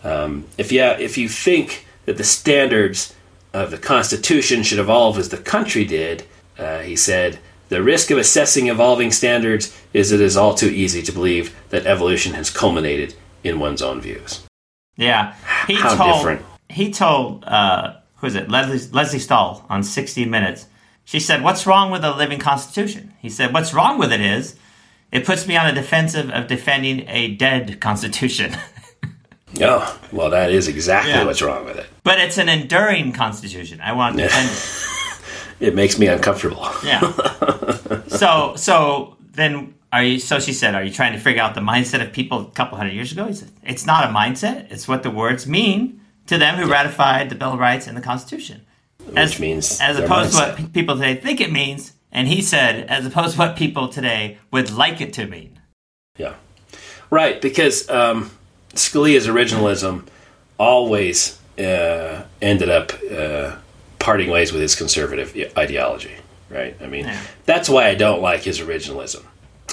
[0.02, 3.14] Um, if you if you think that the standards
[3.52, 6.24] of the Constitution should evolve as the country did,
[6.58, 11.02] uh, he said, the risk of assessing evolving standards is it is all too easy
[11.02, 14.42] to believe that evolution has culminated in one's own views.
[14.96, 15.34] Yeah,
[15.66, 16.42] he How told different.
[16.68, 20.66] he told uh, who is it Leslie Lesley Stahl on 60 Minutes.
[21.10, 24.54] She said, "What's wrong with a living constitution?" He said, "What's wrong with it is
[25.10, 28.56] it puts me on the defensive of defending a dead constitution."
[29.60, 31.24] Oh, well, that is exactly Yeah.
[31.24, 31.86] what's wrong with it.
[32.04, 33.80] but it's an enduring constitution.
[33.82, 34.86] I want to defend it.
[35.68, 36.64] It makes me uncomfortable.
[36.84, 37.00] Yeah.
[38.06, 40.18] so so then are you?
[40.20, 42.78] So she said, "Are you trying to figure out the mindset of people a couple
[42.78, 44.70] hundred years ago?" He said, "It's not a mindset.
[44.70, 48.00] It's what the words mean to them who ratified the Bill of Rights and the
[48.10, 48.58] Constitution."
[49.14, 53.06] Which means as opposed to what people today think it means, and he said, as
[53.06, 55.60] opposed to what people today would like it to mean.
[56.16, 56.34] Yeah.
[57.10, 58.30] Right, because um,
[58.74, 60.06] Scalia's originalism
[60.58, 63.56] always uh, ended up uh,
[63.98, 66.14] parting ways with his conservative ideology,
[66.48, 66.76] right?
[66.80, 67.20] I mean, Yeah.
[67.46, 69.24] that's why I don't like his originalism.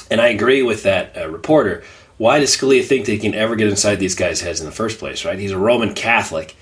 [0.09, 1.83] And I agree with that uh, reporter.
[2.17, 4.71] Why does Scalia think that he can ever get inside these guys' heads in the
[4.71, 5.37] first place, right?
[5.37, 6.55] He's a Roman Catholic.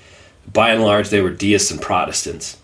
[0.51, 2.57] By and large, they were deists and Protestants.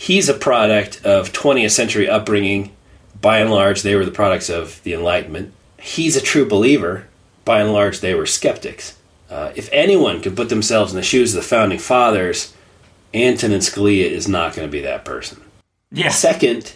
[0.00, 2.72] He's a product of 20th century upbringing.
[3.20, 5.52] By and large, they were the products of the Enlightenment.
[5.78, 7.06] He's a true believer.
[7.44, 8.96] By and large, they were skeptics.
[9.28, 12.54] Uh, if anyone can put themselves in the shoes of the founding fathers,
[13.12, 15.42] Antonin Scalia is not going to be that person.
[15.92, 16.08] Yeah.
[16.08, 16.72] Second,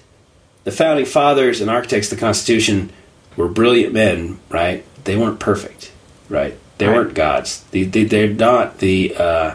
[0.64, 2.90] the founding fathers and architects of the Constitution
[3.38, 4.84] were brilliant men, right?
[5.04, 5.92] They weren't perfect,
[6.28, 6.58] right?
[6.76, 6.96] They Right.
[6.96, 7.64] weren't gods.
[7.70, 9.54] They, they, they're not the uh,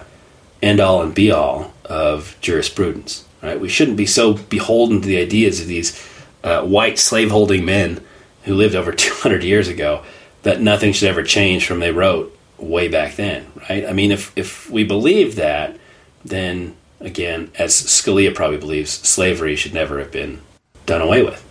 [0.61, 3.59] end all and be all of jurisprudence, right?
[3.59, 6.07] We shouldn't be so beholden to the ideas of these
[6.43, 8.03] uh, white slaveholding men
[8.43, 10.03] who lived over 200 years ago
[10.43, 13.85] that nothing should ever change from they wrote way back then, right?
[13.85, 15.77] I mean, if, if we believe that,
[16.23, 20.41] then again, as Scalia probably believes, slavery should never have been
[20.85, 21.45] done away with.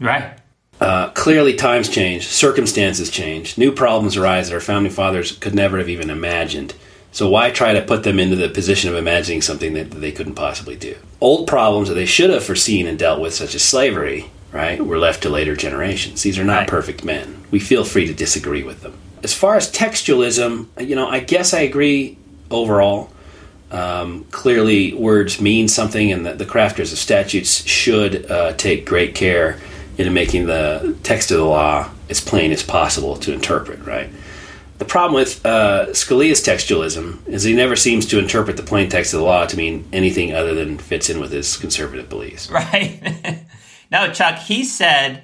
[0.00, 0.38] Right.
[0.80, 5.76] Uh, clearly, times change, circumstances change, new problems arise that our founding fathers could never
[5.76, 6.74] have even imagined.
[7.12, 10.34] So, why try to put them into the position of imagining something that they couldn't
[10.36, 10.94] possibly do?
[11.20, 14.98] Old problems that they should have foreseen and dealt with, such as slavery, right, were
[14.98, 16.22] left to later generations.
[16.22, 16.68] These are not Right.
[16.68, 17.36] perfect men.
[17.50, 18.94] We feel free to disagree with them.
[19.24, 22.16] As far as textualism, you know, I guess I agree
[22.50, 23.10] overall.
[23.72, 29.14] Um, clearly, words mean something, and the, the crafters of statutes should uh, take great
[29.14, 29.58] care
[29.98, 34.10] in making the text of the law as plain as possible to interpret, right?
[34.80, 39.12] The problem with uh, Scalia's textualism is he never seems to interpret the plain text
[39.12, 42.50] of the law to mean anything other than fits in with his conservative beliefs.
[42.72, 43.44] Right.
[43.92, 45.22] no, Chuck, he said,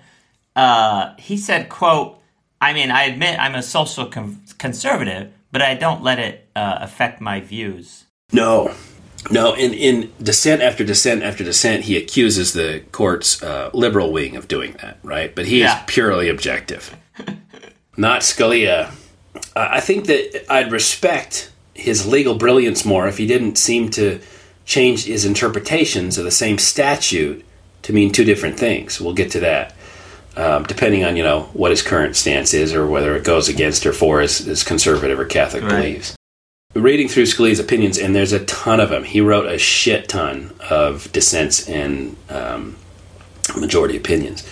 [0.55, 2.21] uh, he said, quote,
[2.61, 6.77] I mean, I admit I'm a social con- conservative, but I don't let it uh,
[6.83, 8.05] affect my views.
[8.33, 8.75] No,
[9.31, 9.55] no.
[9.55, 14.49] In in dissent after dissent after dissent, he accuses the court's uh, liberal wing of
[14.49, 15.35] doing that, right?
[15.35, 15.79] But he Yeah.
[15.79, 16.95] is purely objective,
[17.97, 18.91] not Scalia.
[19.55, 24.21] I I think that I'd respect his legal brilliance more if he didn't seem to
[24.65, 27.45] change his interpretations of the same statute
[27.83, 29.01] to mean two different things.
[29.01, 29.75] We'll get to that.
[30.37, 33.87] Um, depending on you know what his current stance is, or whether it goes against
[33.87, 35.71] or for his, his conservative or Catholic Right.
[35.71, 36.15] beliefs.
[36.75, 39.05] Reading through Scalia's opinions, and there's a ton of them.
[39.05, 42.77] He wrote a shit ton of dissents and um,
[43.57, 44.43] majority opinions.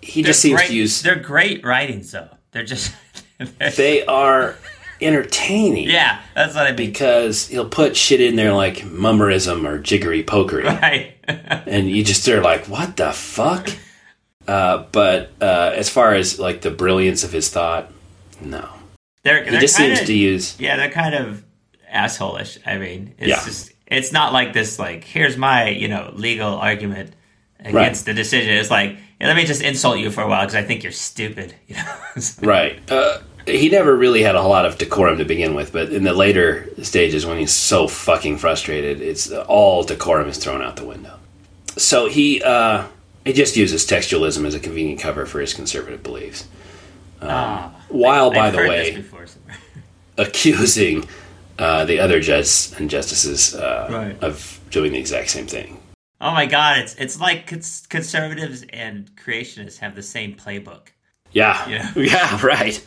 [0.00, 1.02] He just They're seems great, to use.
[1.02, 2.28] They're great writings, though.
[2.52, 2.92] They're just.
[3.76, 4.56] they're-
[5.00, 5.88] entertaining.
[5.90, 6.76] yeah, that's what I mean.
[6.76, 11.14] because he'll put shit in there like mummerism or jiggery pokery, Right.
[11.66, 13.68] and you just are like, what the fuck?
[14.46, 17.90] Uh, but uh, as far as like the brilliance of his thought,
[18.40, 18.68] no.
[19.22, 20.58] they're, He they're just kinda, seems to use.
[20.60, 21.44] Yeah, they're kind of
[21.92, 22.58] assholeish.
[22.66, 23.44] I mean, it's Yeah.
[23.44, 27.12] just it's not like this like here's my, you know, legal argument
[27.60, 28.54] against the decision.
[28.54, 30.90] It's like, yeah, let me just insult you for a while because I think you're
[30.92, 31.94] stupid, you know.
[32.42, 32.80] Right.
[32.90, 36.04] Uh, he never really had a whole lot of decorum to begin with, but in
[36.04, 40.84] the later stages when he's so fucking frustrated, it's all decorum is thrown out the
[40.84, 41.18] window.
[41.76, 42.86] So he uh,
[43.24, 46.46] he just uses textualism as a convenient cover for his conservative beliefs.
[47.20, 49.26] Ah, While, by I've the way, before
[50.18, 51.04] accusing
[51.58, 54.22] uh, the other judges and justices uh, Right.
[54.22, 55.78] of doing the exact same thing.
[56.20, 60.88] Oh my god, it's it's like cons- conservatives and creationists have the same playbook.
[61.32, 61.90] Yeah, Yeah.
[61.96, 62.84] yeah, right.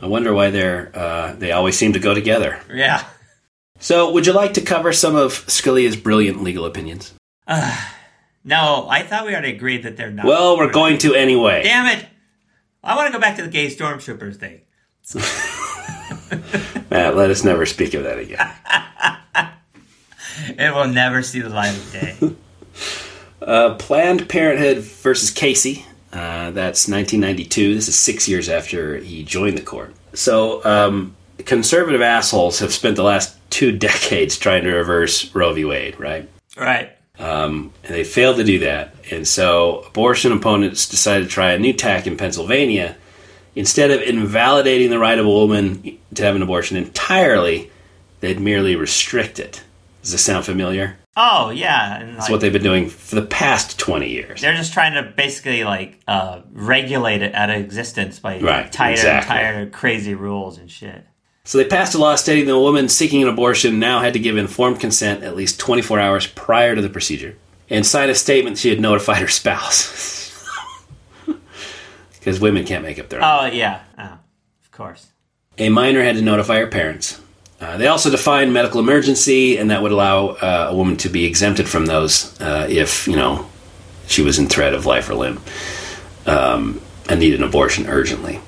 [0.00, 2.60] I wonder why they're uh, they always seem to go together.
[2.72, 3.04] Yeah.
[3.80, 7.14] So, would you like to cover some of Scalia's brilliant legal opinions?
[8.44, 10.26] No, I thought we already agreed that they're not.
[10.26, 11.62] Well, we're going to anyway.
[11.62, 12.06] Damn it!
[12.82, 14.62] I want to go back to the gay stormtroopers thing.
[16.90, 18.50] Matt, let us never speak of that again.
[20.56, 22.16] It will never see the light of day.
[23.40, 25.86] Uh, Planned Parenthood versus Casey.
[26.12, 27.74] Uh, that's 1992.
[27.74, 29.94] This is six years after he joined the court.
[30.14, 35.64] So, um, conservative assholes have spent the last two decades trying to reverse Roe v.
[35.64, 36.28] Wade, right?
[36.56, 36.92] right.
[37.18, 38.94] Um, and they failed to do that.
[39.10, 42.96] And so abortion opponents decided to try a new tack in Pennsylvania.
[43.56, 47.70] Instead of invalidating the right of a woman to have an abortion entirely,
[48.20, 49.64] they'd merely restrict it.
[50.02, 50.96] Does this sound familiar?
[51.20, 54.40] Oh yeah, and That's like, what they've been doing for the past 20 years.
[54.40, 58.92] they're just trying to basically like uh, regulate it out of existence by Right, tighter
[58.92, 59.34] exactly.
[59.34, 61.04] tighter crazy rules and shit.
[61.42, 64.20] So they passed a law stating that a woman seeking an abortion now had to
[64.20, 67.36] give informed consent at least 24 hours prior to the procedure
[67.68, 70.16] and sign a statement she had notified her spouse.
[72.18, 73.24] Because women can't make up their own.
[73.24, 74.18] Oh yeah, oh,
[74.62, 75.06] of course.
[75.56, 77.20] A minor had to notify her parents.
[77.60, 81.24] Uh, they also defined medical emergency, and that would allow uh, a woman to be
[81.24, 83.48] exempted from those uh, if, you know,
[84.06, 85.40] she was in threat of life or limb
[86.26, 88.40] um, and needed an abortion urgently.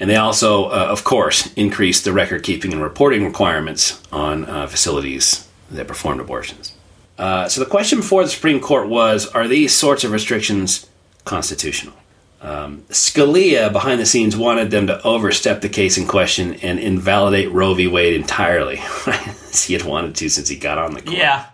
[0.00, 4.66] And they also, uh, of course, increased the record keeping and reporting requirements on uh,
[4.66, 6.72] facilities that performed abortions.
[7.18, 10.86] So the question before the Supreme Court was Are these sorts of restrictions
[11.24, 11.94] constitutional?
[12.46, 17.50] Um, Scalia, behind the scenes, wanted them to overstep the case in question and invalidate
[17.50, 17.88] Roe v.
[17.88, 18.78] Wade entirely.
[19.06, 21.16] As he had wanted to since he got on the court.
[21.16, 21.46] Yeah,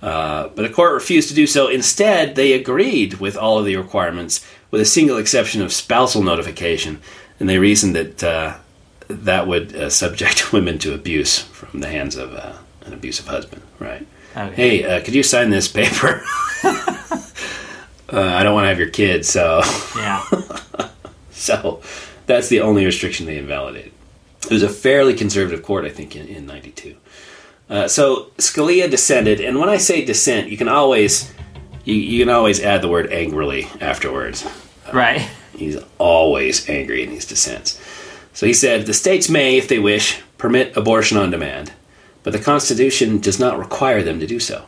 [0.00, 1.68] But the court refused to do so.
[1.68, 7.00] Instead, they agreed with all of the requirements, with a single exception of spousal notification,
[7.38, 8.54] and they reasoned that uh,
[9.06, 12.54] that would uh, subject women to abuse from the hands of uh,
[12.86, 13.62] an abusive husband.
[13.78, 14.04] Right?
[14.36, 14.54] Okay.
[14.54, 16.24] Hey, uh, could you sign this paper?
[18.12, 19.62] uh, I don't want to have your kid, so
[19.96, 20.24] yeah.
[21.30, 21.80] so
[22.26, 23.92] that's the only restriction they invalidated.
[24.44, 26.96] It was a fairly conservative court, I think, in, in 92.
[27.70, 31.32] Uh, so Scalia dissented, and when I say dissent, you can always
[31.84, 34.46] you, you can always add the word angrily afterwards.
[34.92, 35.28] right.
[35.54, 37.80] He's always angry in these dissents.
[38.32, 41.72] So he said, The states may, if they wish, permit abortion on demand,
[42.22, 44.66] but the Constitution does not require them to do so.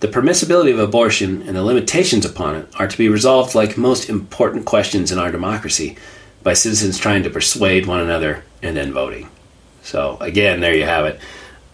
[0.00, 4.08] The permissibility of abortion and the limitations upon it are to be resolved like most
[4.10, 5.96] important questions in our democracy
[6.42, 9.28] by citizens trying to persuade one another and then voting.
[9.82, 11.18] So, again, there you have it.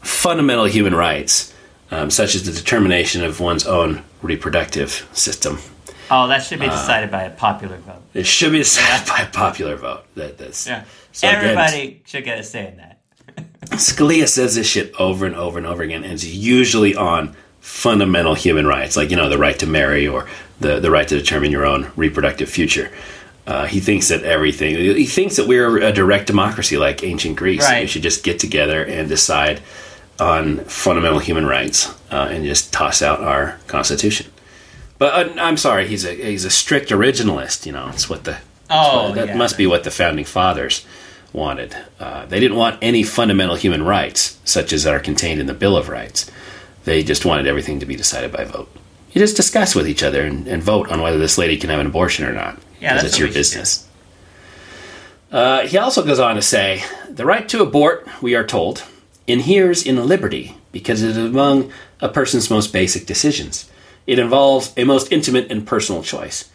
[0.03, 1.53] Fundamental human rights,
[1.91, 5.59] um, such as the determination of one's own reproductive system,
[6.15, 8.03] Oh, that should be decided by a popular vote.
[8.13, 10.05] it should be decided by a popular vote.
[10.15, 10.85] That, that's Yeah.
[11.11, 12.99] So again, Everybody should get a say in that.
[13.79, 18.35] Scalia says this shit over and over and over again, and it's usually on fundamental
[18.35, 20.29] human rights, like you know the right to marry or
[20.61, 22.91] the the right to determine your own reproductive future.
[23.47, 24.77] Uh, he thinks that everything.
[24.77, 27.63] He thinks that we're a direct democracy, like ancient Greece.
[27.63, 27.81] Right.
[27.83, 29.61] We should just get together and decide
[30.21, 34.27] on fundamental human rights uh, and just toss out our constitution.
[34.99, 37.65] But uh, I'm sorry, he's a he's a strict originalist.
[37.67, 38.39] You know, it's what the
[38.71, 39.37] Oh, that yeah.
[39.37, 40.87] must be what the founding fathers
[41.33, 41.77] wanted.
[42.01, 45.77] Uh, they didn't want any fundamental human rights, such as are contained in the Bill
[45.77, 46.31] of Rights.
[46.85, 48.69] They just wanted everything to be decided by vote.
[49.13, 51.81] You just discuss with each other and, and vote on whether this lady can have
[51.81, 52.59] an abortion or not.
[52.81, 53.89] Yeah, that's it's your business.
[55.31, 58.85] Uh, he also goes on to say, the right to abort, we are told,
[59.27, 63.71] inheres in liberty because it is among a person's most basic decisions.
[64.07, 66.51] It involves a most intimate and personal choice.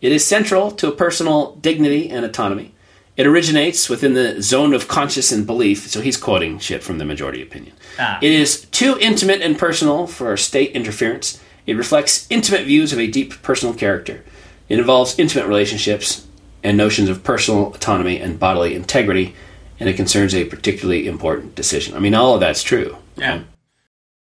[0.00, 2.74] It is central to a personal dignity and autonomy.
[3.20, 5.86] It originates within the zone of conscience and belief.
[5.88, 7.74] So he's quoting shit from the majority opinion.
[7.98, 8.18] Ah.
[8.22, 11.38] It is too intimate and personal for state interference.
[11.66, 14.24] It reflects intimate views of a deep personal character.
[14.70, 16.26] It involves intimate relationships
[16.62, 19.34] and notions of personal autonomy and bodily integrity,
[19.78, 21.94] and it concerns a particularly important decision.
[21.94, 22.96] I mean, all of that's true.
[23.16, 23.42] Yeah.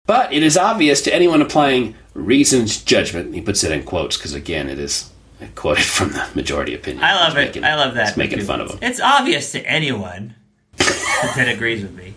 [0.06, 4.32] But it is obvious to anyone applying reasoned judgment, he puts it in quotes because,
[4.32, 5.10] again, it is
[5.54, 7.04] quoted from the majority opinion.
[7.04, 7.46] I love it.
[7.46, 8.08] making- I love that.
[8.08, 8.78] he's making fun of him.
[8.82, 10.34] It's obvious to anyone
[10.76, 12.14] that agrees with me.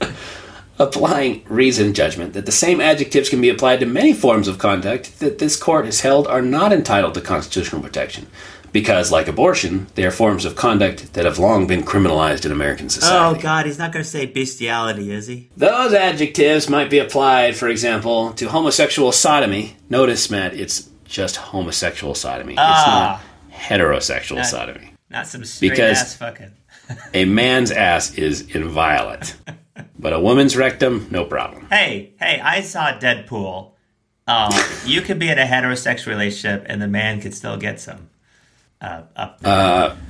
[0.78, 5.20] applying reasoned judgment that the same adjectives can be applied to many forms of conduct
[5.20, 8.26] that this court has held are not entitled to constitutional protection.
[8.72, 12.88] Because, like abortion, they are forms of conduct that have long been criminalized in American
[12.90, 13.38] society.
[13.38, 13.40] Oh.
[13.40, 15.48] God, he's not going to say bestiality, is he?
[15.56, 19.76] Those adjectives might be applied, for example, to homosexual sodomy.
[19.88, 22.56] Notice, Matt, it's just homosexual sodomy.
[22.58, 23.22] Ah.
[23.48, 24.90] It's not heterosexual Not- sodomy.
[25.08, 26.50] Not some straight Because- ass fucking.
[27.14, 29.36] A man's ass is inviolate,
[29.98, 31.66] but a woman's rectum, no problem.
[31.70, 33.70] Hey, hey, I saw Deadpool.
[34.26, 34.52] Um,
[34.84, 38.10] you could be in a heterosexual relationship and the man could still get some.
[38.80, 39.40] Uh, up.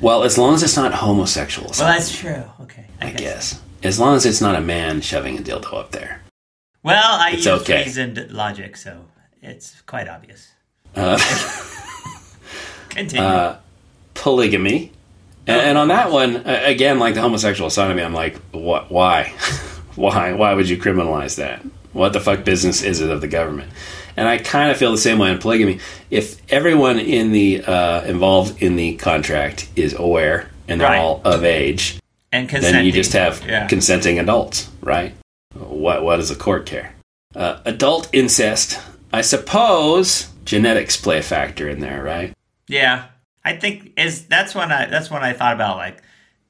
[0.01, 2.43] Well, as long as it's not homosexual well, that's true.
[2.63, 3.61] Okay, I guess.
[3.85, 6.23] As long as it's not a man shoving a dildo up there.
[6.83, 7.85] Well, I It's use okay.
[7.85, 9.05] reasoned logic, so
[9.43, 10.54] it's quite obvious.
[10.97, 11.19] Uh,
[12.91, 13.55] Continue.
[14.15, 14.93] polygamy.
[15.47, 18.39] And, and on that one, uh, again, like the homosexual side of me, I'm like,
[18.53, 18.91] what?
[18.91, 19.25] Why?
[19.95, 20.33] why?
[20.33, 21.63] Why would you criminalize that?
[21.93, 23.71] What the fuck business is it of the government?
[24.17, 25.81] And I kind of feel the same way on polygamy.
[26.11, 30.99] If everyone in the uh, involved in the contract is aware and they're Right.
[30.99, 31.99] all of age,
[32.33, 32.79] and consenting.
[32.79, 33.67] then you just have yeah.
[33.67, 35.15] consenting adults, right?
[35.55, 36.95] What what does the court care?
[37.35, 38.81] Uh, adult incest,
[39.13, 42.33] I suppose genetics play a factor in there, right?
[42.69, 43.07] Yeah,
[43.45, 46.03] I think is that's when I that's when I thought about like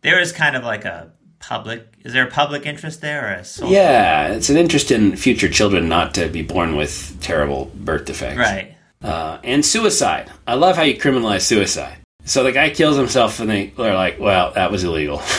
[0.02, 1.86] there is kind of like a public.
[2.04, 3.72] Is there a public interest there or a social?
[3.72, 8.38] Yeah, it's an interest in future children not to be born with terrible birth defects.
[8.38, 8.76] Right.
[9.02, 10.30] Uh, and suicide.
[10.46, 11.98] I love how you criminalize suicide.
[12.24, 15.20] So the guy kills himself, and they, they're like, "Well, that was illegal."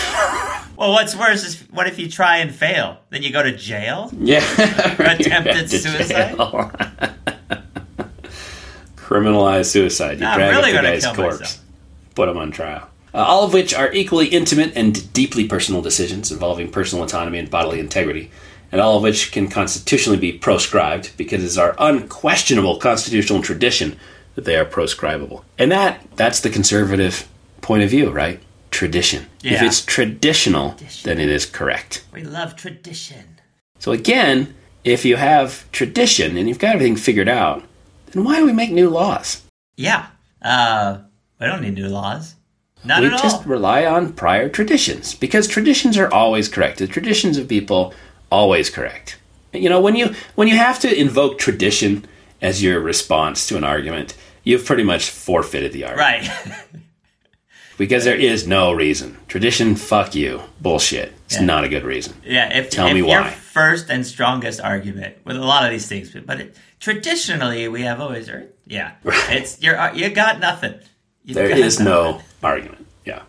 [0.77, 2.97] Well, what's worse is what if you try and fail?
[3.09, 4.11] Then you go to jail.
[4.13, 4.43] yeah.
[4.99, 6.35] Attempted suicide?
[9.05, 10.13] Criminalize suicide.
[10.13, 11.61] You drag really up the guy's corpse, myself.
[12.15, 12.89] put him on trial.
[13.13, 17.49] Uh, all of which are equally intimate and deeply personal decisions involving personal autonomy and
[17.51, 18.31] bodily integrity,
[18.71, 23.97] and all of which can constitutionally be proscribed because it is our unquestionable constitutional tradition
[24.33, 25.43] that they are proscribable.
[25.57, 27.27] And that that's the conservative
[27.61, 28.41] point of view, right?
[28.71, 29.27] Tradition.
[29.41, 29.53] Yeah.
[29.53, 32.03] If it's traditional, then it is correct.
[32.11, 33.37] We love tradition.
[33.77, 37.63] So again, if you have tradition and you've got everything figured out,
[38.15, 39.43] then why do we make new laws?
[39.75, 40.07] Yeah.
[40.41, 40.99] Uh,
[41.39, 42.35] we don't need new laws.
[42.83, 43.43] Not we just all.
[43.43, 46.79] rely on prior traditions because traditions are always correct.
[46.79, 47.93] The traditions of people
[48.31, 49.17] always correct.
[49.53, 52.05] You know, when you when you have to invoke tradition
[52.41, 56.65] as your response to an argument, you've pretty much forfeited the argument Right.
[57.77, 59.17] because there is no reason.
[59.27, 61.13] Tradition, fuck you, bullshit.
[61.25, 61.45] It's Yeah.
[61.45, 62.13] not a good reason.
[62.23, 62.55] yeah.
[62.57, 63.31] If, Tell if me your why.
[63.31, 67.99] first and strongest argument with a lot of these things, but it, traditionally we have
[67.99, 68.91] always heard, yeah,
[69.29, 70.75] it's you're you got nothing.
[71.23, 71.91] You've There got is nothing.
[71.93, 72.85] no argument.
[73.05, 73.21] Yeah.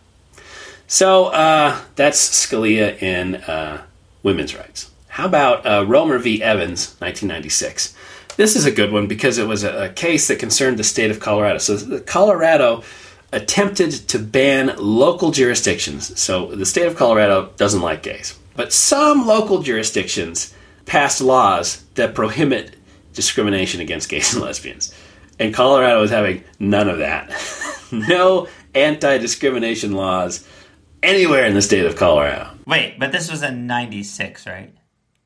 [0.87, 3.83] So uh, that's Scalia in uh,
[4.23, 4.91] women's rights.
[5.09, 6.43] How about uh, Romer v.
[6.43, 7.95] Evans, 1996?
[8.37, 11.11] This is a good one because it was a, a case that concerned the state
[11.11, 11.57] of Colorado.
[11.59, 12.83] So the Colorado
[13.33, 16.19] attempted to ban local jurisdictions.
[16.21, 22.15] So the state of Colorado doesn't like gays, but some local jurisdictions passed laws that
[22.15, 22.77] prohibit
[23.13, 24.95] discrimination against gays and lesbians.
[25.39, 27.31] And Colorado is having none of that.
[27.93, 30.47] no anti discrimination laws
[31.03, 32.51] anywhere in the state of Colorado.
[32.67, 34.73] Wait, but this was in '96, right?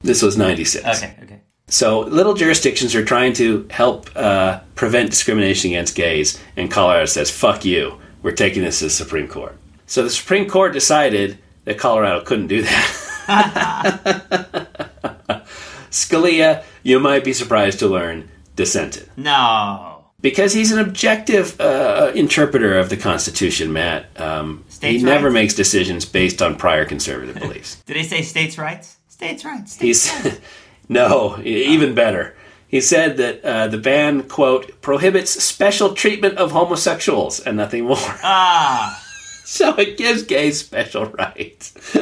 [0.03, 0.85] This was 96.
[0.85, 1.15] Okay.
[1.23, 1.41] Okay.
[1.71, 7.31] So little jurisdictions are trying to help uh, prevent discrimination against gays, and Colorado says,
[7.31, 7.99] fuck you.
[8.23, 9.57] We're taking this to the Supreme Court.
[9.87, 12.97] So the Supreme Court decided that Colorado couldn't do that.
[15.91, 19.09] Scalia, you might be surprised to learn, dissented.
[19.17, 20.05] No.
[20.21, 24.21] Because he's an objective uh, interpreter of the Constitution, Matt.
[24.21, 27.81] Um, he States' never makes decisions based on prior conservative beliefs.
[27.87, 28.99] Did he say states' rights?
[29.09, 29.73] States' rights.
[29.73, 30.41] States He's
[30.91, 32.35] no, even better.
[32.69, 37.97] He said that uh, the ban, quote, prohibits special treatment of homosexuals and nothing more.
[37.99, 39.03] Ah,
[39.51, 41.75] So it gives gays special rights.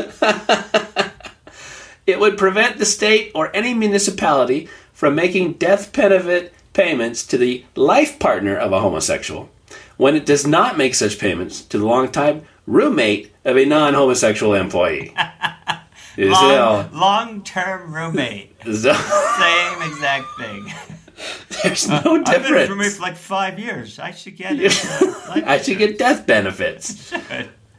[2.07, 7.65] it would prevent the state or any municipality from making death benefit payments to the
[7.75, 9.49] life partner of a homosexual
[9.97, 14.53] when it does not make such payments to the longtime roommate of a non homosexual
[14.53, 15.15] employee.
[16.27, 18.57] Long, long-term roommate.
[18.65, 20.73] so- Same exact thing.
[21.63, 22.29] there's no difference.
[22.29, 23.99] I've been a roommate for like five years.
[23.99, 24.73] I should get it.
[25.03, 27.13] uh, I should get death benefits.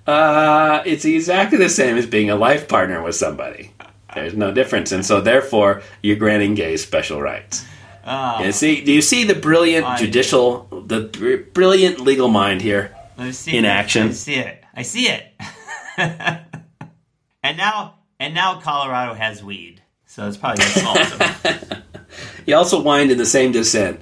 [0.05, 3.71] Uh, it's exactly the same as being a life partner with somebody.
[4.15, 7.65] There's no difference, and so therefore you're granting gays special rights.
[8.05, 12.95] Oh, see, do you see the brilliant I- judicial, the br- brilliant legal mind here?
[13.17, 13.67] let me see in it.
[13.67, 14.07] action.
[14.07, 14.63] I see it.
[14.73, 15.31] I see it.
[17.43, 21.81] and now, and now Colorado has weed, so it's probably fault.
[22.45, 24.01] He also whined in the same dissent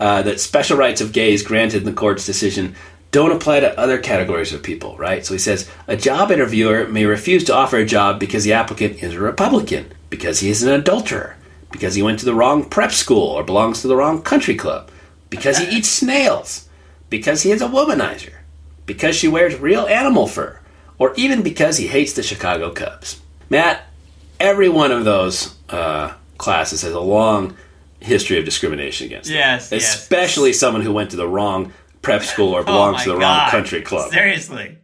[0.00, 2.74] uh, that special rights of gays granted in the court's decision
[3.12, 5.24] don't apply to other categories of people, right?
[5.24, 9.02] So he says a job interviewer may refuse to offer a job because the applicant
[9.02, 11.36] is a Republican, because he is an adulterer,
[11.70, 14.90] because he went to the wrong prep school or belongs to the wrong country club,
[15.30, 16.68] because he eats snails,
[17.08, 18.34] because he is a womanizer,
[18.84, 20.58] because she wears real animal fur,
[20.98, 23.22] or even because he hates the Chicago Cubs.
[23.50, 23.86] Matt,
[24.40, 27.56] every one of those uh, classes has a long
[28.00, 29.38] history of discrimination against them.
[29.38, 29.94] Yes, yes.
[29.94, 31.72] especially someone who went to the wrong
[32.02, 34.12] prep school or Oh belongs my to the wrong country club.
[34.12, 34.78] Seriously.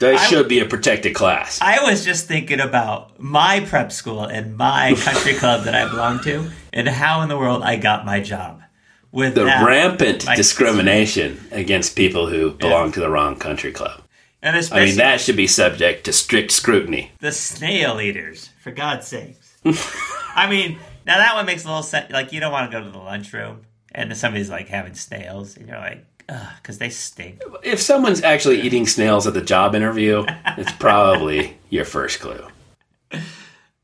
[0.00, 1.60] They I- should be a protected class.
[1.60, 6.20] I was just thinking about my prep school and my country club that I belong
[6.20, 8.62] to, and how in the world I got my job.
[9.10, 14.02] With the that, rampant discrimination against people who belong to the wrong country club.
[14.44, 17.10] And I mean, that should be subject to strict scrutiny.
[17.20, 19.56] the snail eaters, for God's sakes.
[20.36, 22.12] I mean, now that one makes a little sense.
[22.12, 25.68] Like, you don't want to go to the lunchroom and somebody's like having snails, and
[25.68, 27.40] you're like, ugh, because they stink.
[27.62, 30.24] If someone's actually eating snails at the job interview,
[30.58, 32.46] it's probably your first clue.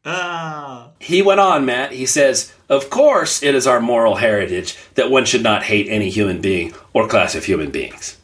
[0.04, 1.92] Oh, He went on, Matt.
[1.92, 6.11] He says, Of course, it is our moral heritage that one should not hate any
[6.11, 8.18] human being or class of human beings.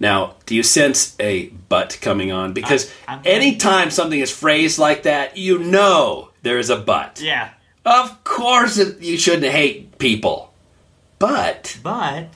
[0.00, 2.52] Now, do you sense a but coming on?
[2.54, 7.20] Because I- I'm- anytime something is phrased like that, you know there is a but.
[7.22, 7.50] yeah.
[7.84, 10.52] Of course, you shouldn't hate people.
[11.18, 12.28] But But,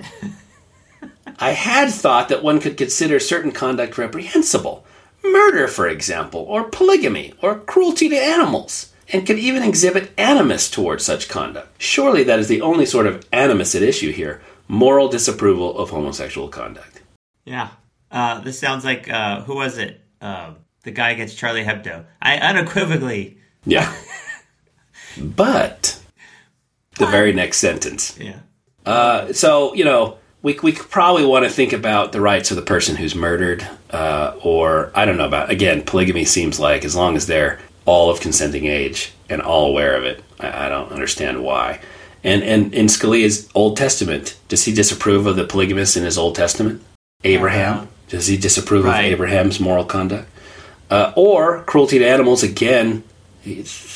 [1.38, 4.84] I had thought that one could consider certain conduct reprehensible.
[5.22, 11.04] Murder, for example, or polygamy, or cruelty to animals, and could even exhibit animus towards
[11.04, 11.68] such conduct.
[11.82, 16.48] Surely that is the only sort of animus at issue here moral disapproval of homosexual
[16.48, 16.93] conduct.
[17.44, 17.68] Yeah.
[18.10, 20.00] Uh, this sounds like, uh, who was it?
[20.20, 22.04] Uh, the guy against Charlie Hebdo.
[22.22, 23.92] I unequivocally, Yeah.
[25.18, 26.00] but
[26.98, 28.16] the very next sentence.
[28.18, 28.40] yeah.
[28.86, 32.62] Uh, so you know, we we probably want to think about the rights of the
[32.62, 35.50] person who's murdered, uh, or I don't know about.
[35.50, 39.96] Again, polygamy seems like as long as they're all of consenting age and all aware
[39.96, 41.80] of it, I, I don't understand why.
[42.22, 46.34] And and in Scalia's Old Testament, does he disapprove of the polygamist in his Old
[46.34, 46.82] Testament?
[47.24, 49.06] Abraham, does he disapprove right.
[49.06, 50.28] of Abraham's moral conduct?
[50.90, 52.42] Uh, or cruelty to animals?
[52.42, 53.02] Again,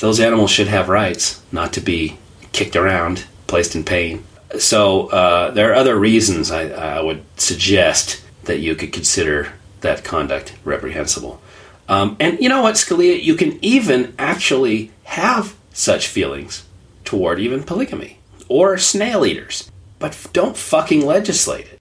[0.01, 2.19] those animals should have rights, not to be
[2.53, 4.25] kicked around, placed in pain.
[4.59, 10.05] So uh, there are other reasons I, I would suggest that you could consider that
[10.05, 11.41] conduct reprehensible.
[11.89, 16.67] Um, and you know what, Scalia, you can even actually have such feelings
[17.05, 18.19] toward even polygamy
[18.49, 21.78] or snail eaters, but don't fucking legislate it.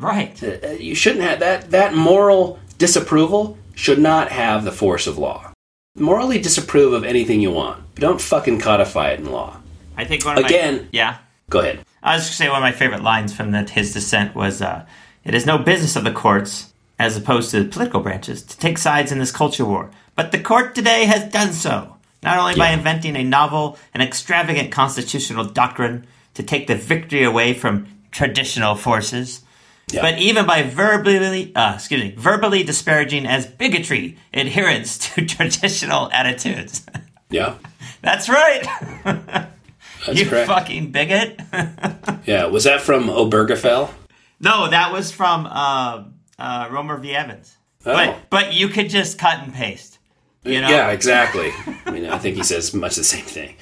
[0.00, 0.42] Right.
[0.42, 1.70] Uh, You shouldn't have that.
[1.70, 5.52] That moral disapproval should not have the force of law.
[5.94, 9.58] Morally disapprove of anything you want, but don't fucking codify it in law.
[9.96, 11.16] I think one of Again- my, yeah.
[11.50, 11.80] Go ahead.
[12.02, 14.62] I was just gonna say one of my favorite lines from the, his dissent was,
[14.62, 14.86] uh,
[15.24, 18.78] "It is no business of the courts, as opposed to the political branches, to take
[18.78, 19.90] sides in this culture war.
[20.14, 24.70] But the court today has done so, not only by inventing a novel and extravagant
[24.70, 29.40] constitutional doctrine to take the victory away from traditional forces."
[29.92, 30.02] Yeah.
[30.02, 36.86] But even by verbally, uh, excuse me, verbally disparaging as bigotry adherence to traditional attitudes.
[37.32, 37.58] Yeah,
[38.02, 38.64] That's right.
[39.04, 40.48] that's you correct.
[40.48, 41.40] fucking bigot.
[42.26, 43.90] Yeah, was that from Obergefell?
[44.40, 46.04] No, that was from uh,
[46.40, 47.14] uh, Romer v.
[47.14, 47.56] Evans.
[47.86, 47.94] Oh.
[47.94, 49.98] But but you could just cut and paste.
[50.44, 50.68] You know?
[50.68, 51.52] Yeah, exactly.
[51.86, 53.54] I mean, I think he says much the same thing.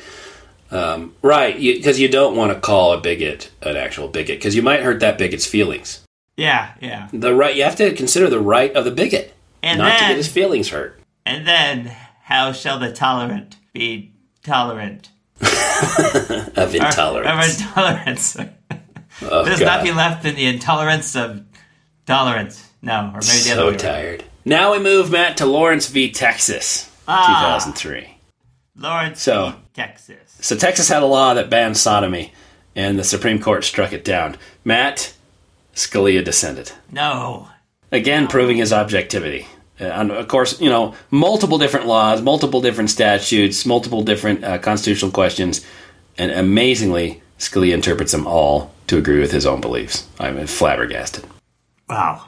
[0.71, 4.63] Um, right, because you, don't want to call a bigot an actual bigot, because you
[4.63, 6.05] might hurt that bigot's feelings.
[6.39, 7.09] Yeah, yeah.
[7.13, 10.17] The right, you have to consider the right of the bigot, And not to get
[10.17, 11.01] his feelings hurt.
[11.27, 11.87] And then
[12.23, 14.13] how shall the tolerant be
[14.45, 15.11] tolerant?
[15.41, 17.61] of intolerance.
[17.61, 18.37] Of intolerance.
[19.21, 19.79] Oh, There's God.
[19.79, 21.43] nothing left in the intolerance of
[22.07, 22.71] tolerance.
[22.83, 24.23] No, or maybe the other so tired.
[24.45, 26.13] Now we move, Matt, to Lawrence v.
[26.13, 27.57] Texas, Ah.
[27.59, 28.17] 2003.
[28.77, 29.57] Lawrence, So- v.
[29.75, 30.37] Texas.
[30.41, 32.33] So Texas had a law that banned sodomy,
[32.77, 34.37] and the Supreme Court struck it down.
[34.65, 35.15] Matt
[35.79, 36.73] Scalia dissented.
[36.91, 37.49] No.
[37.93, 39.47] again proving his objectivity.
[39.81, 44.59] Uh, and of course, you know, multiple different laws, multiple different statutes, multiple different uh,
[44.59, 45.65] constitutional questions,
[46.19, 50.07] and amazingly, Scalia interprets them all to agree with his own beliefs.
[50.19, 51.25] I'm flabbergasted.
[51.89, 52.25] Wow.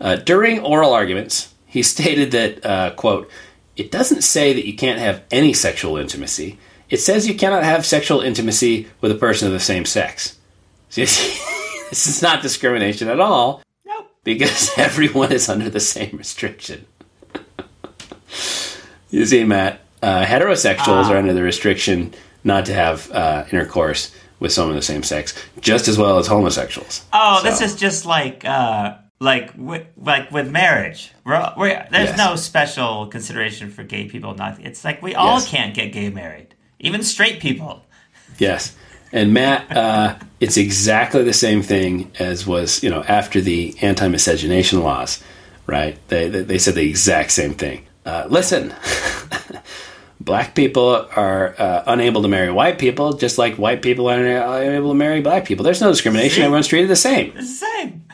[0.00, 3.30] Uh, during oral arguments, he stated that, uh, quote,
[3.76, 6.58] it doesn't say that you can't have any sexual intimacy.
[6.88, 10.38] It says you cannot have sexual intimacy with a person of the same sex.
[11.94, 14.10] This is not discrimination at all Nope.
[14.24, 16.86] because everyone is under the same restriction.
[19.10, 24.52] you see, Matt, uh, heterosexuals are under the restriction not to have uh, intercourse with
[24.52, 27.04] someone of the same sex, just as well as homosexuals.
[27.12, 31.12] Oh, So- this is just like uh like wi- like with marriage.
[31.24, 32.18] We're, we're, there's Yes.
[32.18, 34.34] no special consideration for gay people.
[34.34, 35.48] Not it's like we all Yes.
[35.48, 37.84] can't get gay married, even straight people.
[38.38, 38.74] Yes.
[39.14, 44.80] And Matt, uh, it's exactly the same thing as was, you know, after the anti-miscegenation
[44.80, 45.22] laws,
[45.68, 45.96] right?
[46.08, 47.86] They, they, they said the exact same thing.
[48.04, 48.74] Uh, listen,
[50.20, 54.88] black people are uh, unable to marry white people, just like white people are unable
[54.88, 55.64] to marry black people.
[55.64, 56.38] There's no discrimination.
[56.38, 56.42] See?
[56.42, 57.32] Everyone's treated the same.
[57.36, 58.04] It's the same.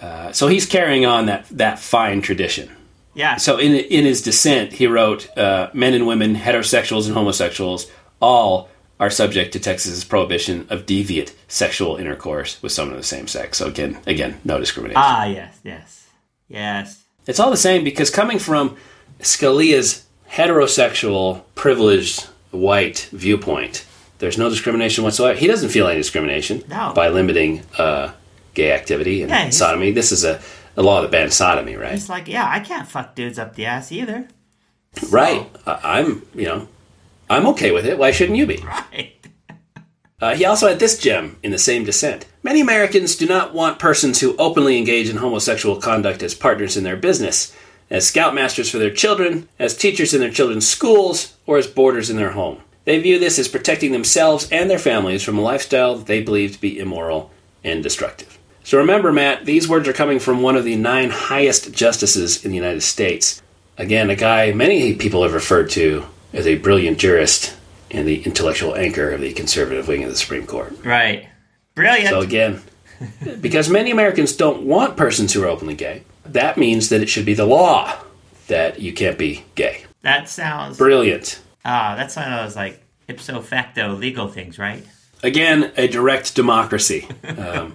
[0.00, 2.74] Uh, so he's carrying on that, that fine tradition.
[3.14, 3.36] Yeah.
[3.36, 7.86] So in in his dissent, he wrote, uh, "Men and women, heterosexuals and homosexuals,
[8.20, 8.68] all
[8.98, 13.58] are subject to Texas's prohibition of deviant sexual intercourse with someone of the same sex."
[13.58, 15.00] So again, again, no discrimination.
[15.02, 16.08] ah, yes, yes,
[16.48, 17.02] yes.
[17.26, 18.76] It's all the same because coming from
[19.20, 23.84] Scalia's heterosexual, privileged, white viewpoint,
[24.18, 25.38] there's no discrimination whatsoever.
[25.38, 26.92] He doesn't feel any discrimination No.
[26.94, 28.12] by limiting uh,
[28.54, 29.92] gay activity and Yeah, sodomy.
[29.92, 30.40] This is a,
[30.76, 31.94] a law that bans sodomy, right?
[31.94, 34.28] It's like, yeah, I can't fuck dudes up the ass either.
[35.10, 35.48] Right.
[35.66, 36.68] I- I'm, you know,
[37.30, 37.96] I'm okay with it.
[37.96, 38.56] Why shouldn't you be?
[38.56, 39.14] Right.
[40.20, 42.26] Uh, he also had this gem in the same dissent.
[42.42, 46.82] Many Americans do not want persons who openly engage in homosexual conduct as partners in
[46.84, 47.56] their business,
[47.88, 52.16] as scoutmasters for their children, as teachers in their children's schools, or as boarders in
[52.16, 52.60] their home.
[52.84, 56.54] They view this as protecting themselves and their families from a lifestyle that they believe
[56.54, 57.30] to be immoral
[57.62, 58.38] and destructive.
[58.64, 62.50] So remember, Matt, these words are coming from one of the nine highest justices in
[62.50, 63.40] the United States.
[63.78, 67.56] Again, a guy many people have referred to as a brilliant jurist
[67.90, 70.74] and the intellectual anchor of the conservative wing of the Supreme Court.
[70.84, 71.28] Right.
[71.74, 72.08] Brilliant.
[72.08, 72.62] So again,
[73.40, 77.26] because many Americans don't want persons who are openly gay, that means that it should
[77.26, 77.98] be the law
[78.46, 79.84] that you can't be gay.
[80.02, 80.76] that sounds.
[80.78, 81.40] Brilliant.
[81.64, 84.84] Ah, that's one of those like ipso facto legal things, right?
[85.22, 87.06] Again, a direct democracy.
[87.36, 87.74] Um,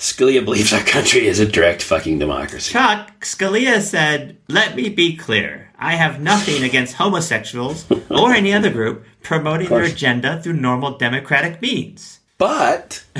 [0.00, 2.72] Scalia believes our country is a direct fucking democracy.
[2.72, 5.70] Chuck Scalia said, "Let me be clear.
[5.78, 11.60] I have nothing against homosexuals or any other group promoting their agenda through normal democratic
[11.60, 13.04] means." But,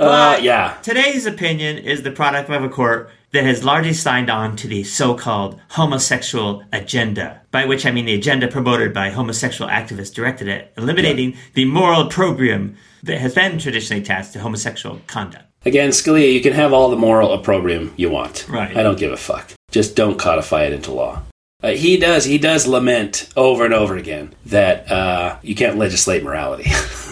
[0.00, 4.28] But uh, yeah, Today's opinion is the product of a court that has largely signed
[4.28, 9.70] on to the so-called homosexual agenda, by which I mean the agenda promoted by homosexual
[9.70, 15.44] activists directed at eliminating the moral opprobrium that has been traditionally attached to homosexual conduct.
[15.64, 18.46] again, Scalia, you can have all the moral opprobrium you want.
[18.48, 18.76] Right.
[18.76, 19.52] I don't give a fuck.
[19.70, 21.22] Just don't codify it into law.
[21.62, 22.24] Uh, he does.
[22.24, 26.70] He does lament over and over again that uh, you can't legislate morality.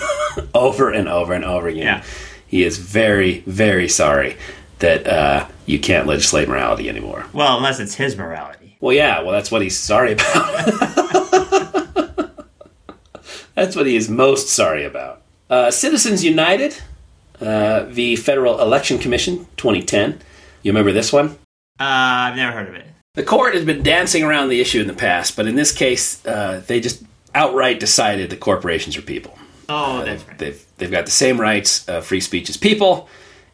[0.55, 1.83] over and over and over again.
[1.83, 2.05] Yeah.
[2.47, 4.39] He is very, very sorry
[4.79, 7.27] that uh, you can't legislate morality anymore.
[7.33, 8.77] Well, unless it's his morality.
[8.81, 9.23] Well, yeah.
[9.23, 10.67] Well, that's what he's sorry about.
[13.55, 15.23] that's what he is most sorry about.
[15.51, 16.77] Uh, Citizens United,
[17.41, 20.21] uh, the Federal Election Commission, 2010.
[20.63, 21.31] You remember this one?
[21.81, 22.87] Uh, I've never heard of it.
[23.15, 26.25] The court has been dancing around the issue in the past, but in this case,
[26.27, 27.03] uh, they just
[27.35, 29.37] outright decided that corporations are people.
[29.69, 30.39] Oh, that's right.
[30.39, 33.09] They've, they've got the same rights, uh, free speech as people.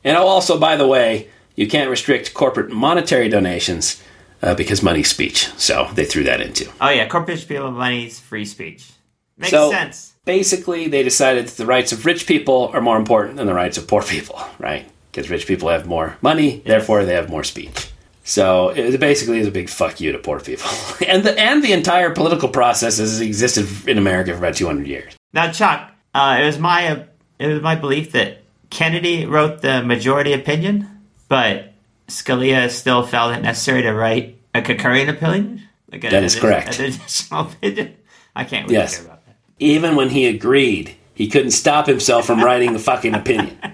[0.05, 4.03] And oh, also, by the way, you can't restrict corporate monetary donations
[4.43, 5.49] uh, because money's speech.
[5.57, 6.71] So they threw that into.
[6.81, 8.91] Oh yeah, corporate people money's free speech.
[9.39, 10.11] Makes So- sense.
[10.25, 13.77] Basically, they decided that the rights of rich people are more important than the rights
[13.77, 14.91] of poor people, right?
[15.13, 17.91] Because rich people have more money, therefore they have more speech.
[18.25, 20.71] So it basically is a big fuck you to poor people,
[21.07, 24.87] and the and the entire political process has existed in America for about two hundred
[24.87, 25.15] years.
[25.35, 27.05] Now, Chuck, uh, it was my uh,
[27.39, 28.44] it was my belief that
[28.79, 30.89] Kennedy wrote the majority opinion,
[31.29, 31.73] but
[32.09, 35.63] Scalia still felt it necessary to write A concurring opinion?
[35.93, 36.79] Like a- That is an- correct.
[36.81, 37.95] An additional opinion?
[38.35, 38.97] I can't really Yes.
[38.97, 39.37] care about that.
[39.61, 43.57] Even when he agreed, he couldn't stop himself from writing the fucking opinion.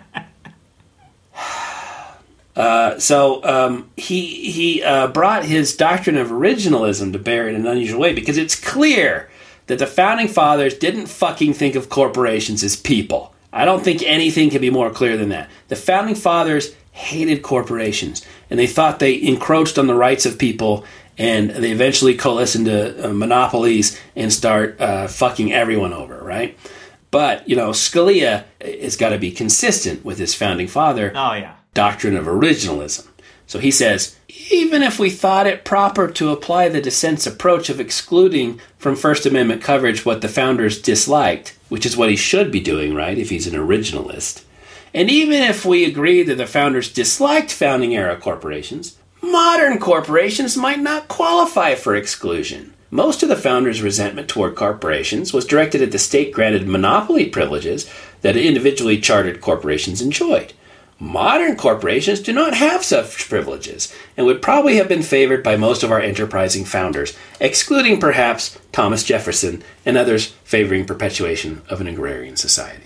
[2.57, 7.67] Uh, so um, he he uh, brought his doctrine of originalism to bear in an
[7.67, 9.31] unusual way because it's clear
[9.69, 13.33] that the founding fathers didn't fucking think of corporations as people.
[13.53, 15.51] I don't think anything can be more clear than that.
[15.69, 20.85] The founding fathers hated corporations and they thought they encroached on the rights of people
[21.19, 26.57] and they eventually coalesce into uh, monopolies and start uh, fucking everyone over, right?
[27.11, 31.57] But, you know, Scalia has got to be consistent with his founding father Oh, yeah.
[31.75, 33.09] doctrine of originalism.
[33.47, 34.17] So he says,
[34.51, 39.27] even if we thought it proper to apply the dissent's approach of excluding from First
[39.27, 43.31] Amendment coverage what the founders disliked, which is what he should be doing, right, if
[43.31, 44.43] he's an originalist,
[44.93, 50.81] and even if we agree that the founders disliked founding era corporations, modern corporations might
[50.81, 52.75] not qualify for exclusion.
[52.91, 57.89] Most of the founders' resentment toward corporations was directed at the state granted monopoly privileges
[58.23, 60.53] that individually chartered corporations enjoyed.
[61.03, 65.83] Modern corporations do not have such privileges and would probably have been favored by most
[65.83, 72.37] of our enterprising founders, excluding perhaps Thomas Jefferson and others favoring perpetuation of an agrarian
[72.37, 72.85] society.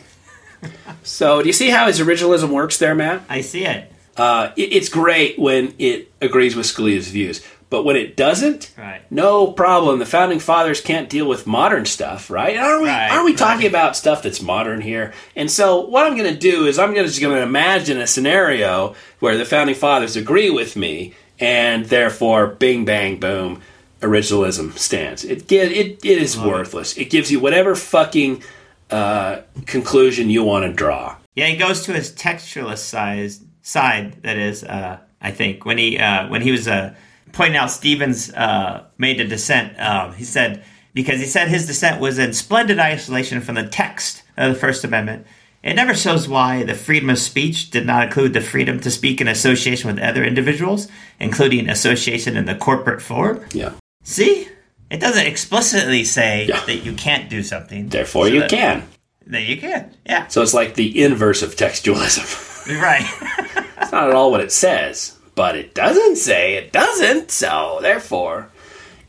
[1.03, 3.23] so, do you see how his originalism works there, Matt?
[3.29, 3.91] I see it.
[4.17, 7.41] Uh, it- it's great when it agrees with Scalia's views,
[7.75, 9.01] but when it doesn't, Right.
[9.11, 9.99] no problem.
[9.99, 12.57] The founding fathers can't deal with modern stuff, right?
[12.57, 12.89] Aren't we?
[12.89, 13.39] Right, aren't we right.
[13.39, 15.13] talking about stuff that's modern here?
[15.35, 18.07] And so, what I'm going to do is I'm gonna, just going to imagine a
[18.07, 23.61] scenario where the founding fathers agree with me, and therefore, bing bang boom,
[24.01, 25.25] originalism stands.
[25.25, 26.97] It gi- it it is worthless.
[26.97, 28.43] It gives you whatever fucking
[28.91, 31.17] uh, conclusion you want to draw.
[31.35, 34.23] Yeah, he goes to his textualist size, side.
[34.23, 36.95] That is, uh, I think when he uh, when he was uh,
[37.35, 39.79] pointing out Stevens uh, made a dissent.
[39.81, 40.65] Um, he said
[40.95, 44.85] because he said his dissent was in splendid isolation from the text of the First
[44.85, 45.27] Amendment.
[45.63, 49.21] It never shows why the freedom of speech did not include the freedom to speak
[49.21, 53.41] in association with other individuals, including association in the corporate form.
[53.53, 53.73] Yeah.
[54.03, 54.47] See,
[54.91, 56.63] it doesn't explicitly say Yeah.
[56.67, 57.89] that you can't do something.
[57.89, 58.85] Therefore, So you that- can.
[59.27, 59.91] That you can.
[60.07, 60.27] Yeah.
[60.27, 62.51] So it's like the inverse of textualism.
[62.81, 63.05] Right.
[63.83, 67.31] It's not at all what it says, but it doesn't say it doesn't.
[67.31, 68.51] So therefore,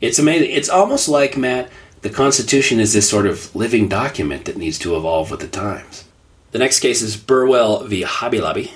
[0.00, 0.50] it's amazing.
[0.50, 1.70] It's almost like Matt.
[2.02, 6.04] The Constitution is this sort of living document that needs to evolve with the times.
[6.52, 8.02] The next case is Burwell v.
[8.02, 8.72] Hobby Lobby,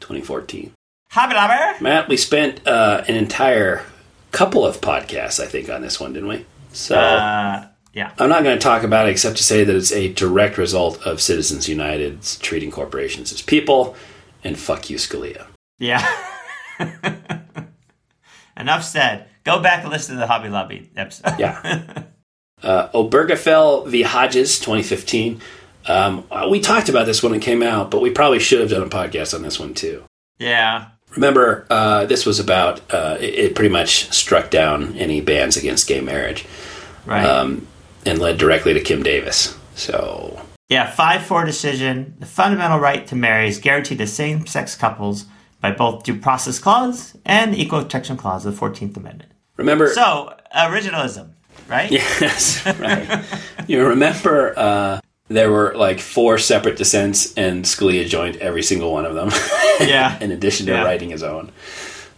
[0.00, 0.72] 2014.
[1.10, 1.82] Hobby Lobby.
[1.82, 3.84] Matt, we spent uh, an entire
[4.30, 6.46] couple of podcasts, I think, on this one, didn't we?
[6.72, 8.12] So Uh, yeah.
[8.18, 11.04] I'm not going to talk about it except to say that it's a direct result
[11.04, 13.96] of Citizens United's treating corporations as people,
[14.44, 15.46] and fuck you, Scalia.
[15.78, 16.06] Yeah.
[18.56, 19.26] Enough said.
[19.44, 21.38] Go back and listen to the Hobby Lobby episode.
[21.38, 22.02] Yeah.
[22.62, 24.02] uh, Obergefell v.
[24.02, 25.40] Hodges, 2015.
[25.86, 28.82] Um, we talked about this when it came out, but we probably should have done
[28.82, 30.04] a podcast on this one too.
[30.38, 30.88] yeah.
[31.16, 35.88] Remember, uh, this was about, uh, it, it pretty much struck down any bans against
[35.88, 36.44] gay marriage
[37.06, 37.24] Right.
[37.24, 37.66] um,
[38.04, 39.56] and led directly to Kim Davis.
[39.74, 40.90] So, yeah.
[40.90, 42.14] 5 4 decision.
[42.18, 45.24] The fundamental right to marry is guaranteed to same sex couples
[45.60, 49.32] by both Due Process Clause and Equal Protection Clause of the 14th Amendment.
[49.56, 49.88] remember.
[49.92, 51.30] So, originalism,
[51.68, 51.90] right?
[51.90, 53.24] Yes, right.
[53.66, 59.04] you remember uh, there were like four separate dissents, and Scalia joined every single one
[59.04, 59.30] of them.
[59.80, 60.18] Yeah.
[60.20, 60.82] in addition to Yeah.
[60.82, 61.52] writing his own.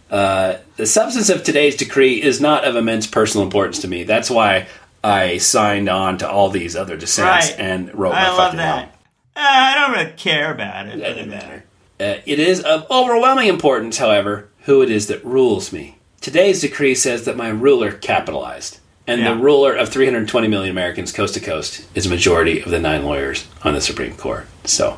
[0.09, 4.03] Uh, the substance of today's decree is not of immense personal importance to me.
[4.03, 4.65] That's why
[5.03, 7.59] I signed on to all these other dissents Right.
[7.59, 8.95] and wrote I my love fucking that.
[9.35, 10.97] Uh, I don't really care about it.
[10.97, 11.63] Doesn't matter.
[12.01, 15.97] Uh, it is of overwhelming importance, however, who it is that rules me.
[16.19, 19.33] Today's decree says that my ruler capitalized, and Yeah.
[19.33, 23.03] the ruler of 320 million Americans coast to coast is a majority of the nine
[23.05, 24.47] lawyers on the Supreme Court.
[24.65, 24.97] So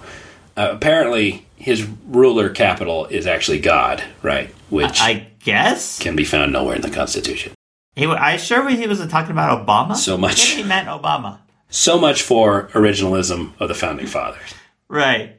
[0.56, 4.54] uh, apparently, his ruler capital is actually God, right?
[4.70, 6.00] Which I guess.
[6.00, 7.54] can be found nowhere in the Constitution.
[7.96, 9.96] He, I sure he was talking about Obama.
[9.96, 10.42] So much.
[10.42, 11.40] He meant Obama.
[11.70, 14.54] So much for originalism of the founding fathers.
[14.88, 15.38] Right.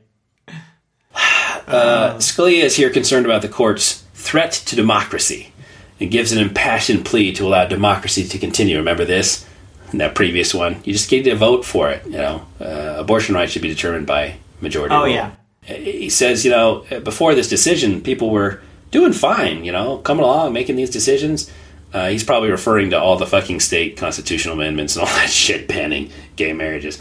[1.67, 5.53] Scalia is here concerned about the court's threat to democracy
[6.01, 8.77] and gives an impassioned plea to allow democracy to continue.
[8.77, 9.47] Remember this?
[9.93, 12.05] In that previous one, you just get to vote for it.
[12.07, 14.93] You know, uh, abortion rights should be determined by majority.
[14.93, 15.15] Oh, rule.
[15.15, 15.33] yeah.
[15.63, 18.61] He says, you know, before this decision, people were
[18.91, 19.65] doing fine.
[19.65, 21.51] You know, coming along, making these decisions.
[21.93, 25.69] Uh, he's probably referring to all the fucking state constitutional amendments and all that shit
[25.69, 27.01] banning gay marriages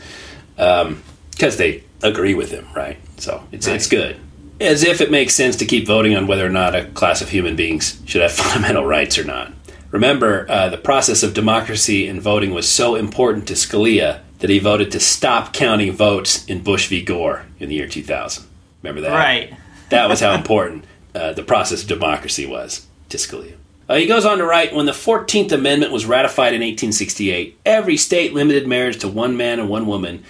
[0.56, 2.98] because they agree with him, right?
[3.18, 4.18] So it's it's good.
[4.62, 7.30] As if it makes sense to keep voting on whether or not a class of
[7.30, 9.52] human beings should have fundamental rights or not.
[9.92, 14.60] Remember, uh, the process of democracy and voting was so important to Scalia that he
[14.60, 17.04] voted to stop counting votes in Bush v.
[17.04, 18.46] Gore in the year 2000.
[18.82, 19.14] Remember that?
[19.14, 19.54] Right.
[19.90, 23.56] That was how important uh, the process of democracy was to Scalia.
[23.88, 27.98] Uh, he goes on to write When the 14th Amendment was ratified in 1868, every
[27.98, 30.24] state limited marriage to one man and one woman,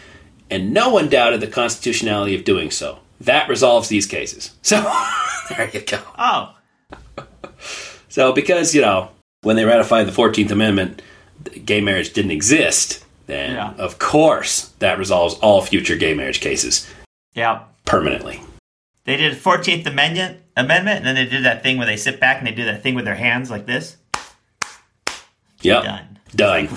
[0.50, 3.00] and no one doubted the constitutionality of doing so.
[3.24, 4.52] That resolves these cases.
[4.64, 6.00] So, there you go.
[6.18, 6.56] Oh,
[8.08, 9.10] So, because, you know,
[9.42, 11.02] when they ratified the 14th Amendment,
[11.66, 13.74] gay marriage didn't exist, then, Yeah.
[13.78, 16.90] of course, that resolves all future gay marriage cases
[17.34, 17.64] yeah.
[17.86, 18.42] permanently.
[19.04, 22.38] They did 14th Amendment, amendment, and then they did that thing where they sit back
[22.38, 23.98] and they do that thing with their hands like this.
[25.62, 25.84] Yep.
[25.84, 26.20] Done.
[26.36, 26.70] Done.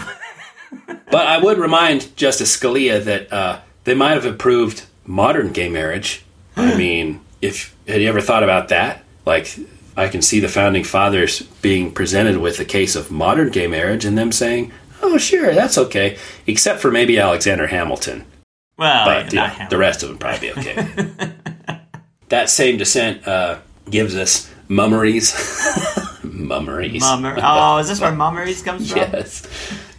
[1.10, 6.24] but I would remind Justice Scalia that uh, they might have approved modern gay marriage.
[6.56, 9.04] I mean, if had you ever thought about that?
[9.24, 9.54] Like,
[9.96, 14.04] I can see the founding fathers being presented with a case of modern gay marriage
[14.04, 18.24] and them saying, "Oh, sure, that's okay," except for maybe Alexander Hamilton.
[18.78, 20.86] Well, But you know, the rest of them probably be okay.
[22.28, 23.58] that same dissent uh,
[23.90, 25.32] gives us mummeries.
[26.22, 27.00] mummeries.
[27.02, 27.36] Mummer.
[27.42, 28.98] Oh, is this where mummeries comes from?
[29.00, 29.46] Yes.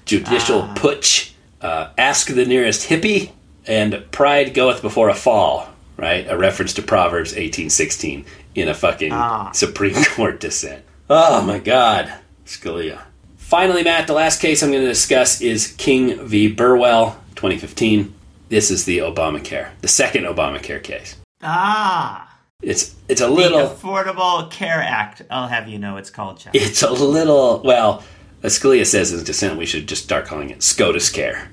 [0.05, 0.73] Judicial Ah.
[0.75, 1.31] putsch.
[1.59, 3.31] Uh, ask the nearest hippie,
[3.65, 5.69] and pride goeth before a fall.
[5.97, 9.51] Right, a reference to Proverbs eighteen sixteen in a fucking Ah.
[9.51, 10.83] Supreme Court dissent.
[11.09, 12.13] Oh my God,
[12.45, 13.01] Scalia.
[13.37, 16.51] Finally, Matt, the last case I'm going to discuss is King v.
[16.51, 18.13] Burwell, 2015.
[18.49, 21.15] This is the Obamacare, the second Obamacare case.
[21.41, 25.21] Ah, It's it's a the little Affordable Care Act.
[25.31, 26.53] I'll have you know it's called, Chuck.
[26.55, 28.03] it's a little well.
[28.43, 31.49] As Scalia says in his dissent, we should just start calling it SCOTUS care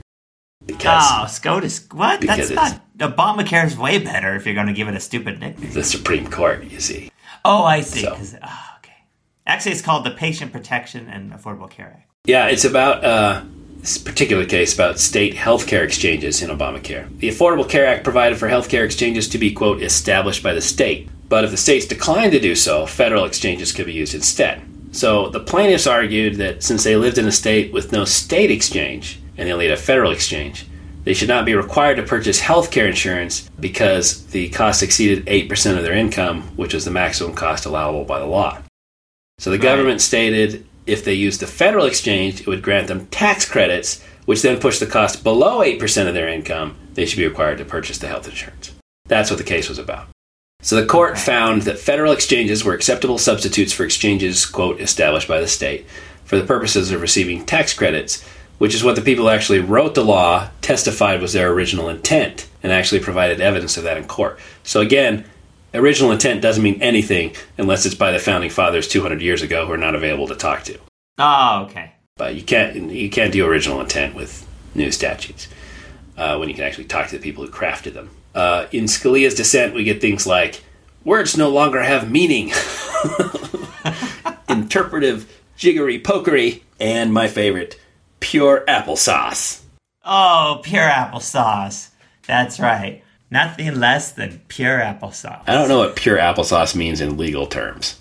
[0.66, 1.86] because Oh, SCOTUS.
[1.92, 2.20] What?
[2.20, 2.84] Because That's not.
[2.99, 5.72] Obamacare is way better if you're going to give it a stupid nickname.
[5.72, 7.11] the Supreme Court, you see.
[7.45, 8.03] Oh, I see.
[8.03, 8.92] So- oh, okay.
[9.47, 12.11] Actually, it's called the Patient Protection and Affordable Care Act.
[12.26, 13.42] Yeah, it's about uh,
[13.78, 17.07] this particular case about state healthcare exchanges in Obamacare.
[17.18, 21.09] The Affordable Care Act provided for healthcare exchanges to be, quote, established by the state.
[21.28, 24.62] But if the states declined to do so, federal exchanges could be used instead.
[24.92, 29.18] So the plaintiffs argued that since they lived in a state with no state exchange
[29.36, 30.66] and they only had a federal exchange,
[31.05, 35.76] they should not be required to purchase health care insurance because the cost exceeded 8%
[35.76, 38.59] of their income, which was the maximum cost allowable by the law.
[39.38, 43.48] So the government stated if they used the federal exchange, it would grant them tax
[43.48, 46.76] credits, which then push the cost below 8% of their income.
[46.94, 48.72] They should be required to purchase the health insurance.
[49.07, 50.09] That's what the case was about.
[50.62, 55.40] So the court found that federal exchanges were acceptable substitutes for exchanges, quote, established by
[55.40, 55.86] the state
[56.24, 58.24] for the purposes of receiving tax credits,
[58.59, 62.48] which is what the people who actually wrote the law testified was their original intent
[62.62, 64.38] and actually provided evidence of that in court.
[64.62, 65.24] So again,
[65.74, 69.72] original intent doesn't mean anything unless it's by the founding fathers 200 years ago who
[69.72, 70.78] are not available to talk to.
[71.18, 71.92] Oh, okay.
[72.16, 75.48] But you can't you can't do original intent with new statutes
[76.16, 78.11] uh, when you can actually talk to the people who crafted them.
[78.34, 80.62] Uh, in Scalia's dissent, we get things like
[81.05, 82.52] words no longer have meaning,
[84.48, 87.78] interpretive jiggery pokery, and my favorite,
[88.24, 89.60] pure applesauce.
[90.02, 91.90] Oh, pure applesauce.
[92.26, 93.02] That's right.
[93.30, 95.42] Nothing less than pure applesauce.
[95.46, 98.00] I don't know what pure applesauce means in legal terms.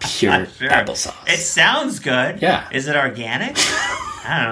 [0.00, 0.68] Pure sure.
[0.70, 1.28] applesauce.
[1.28, 2.42] It sounds good.
[2.42, 2.68] Yeah.
[2.72, 3.52] Is it organic?
[3.58, 4.50] I don't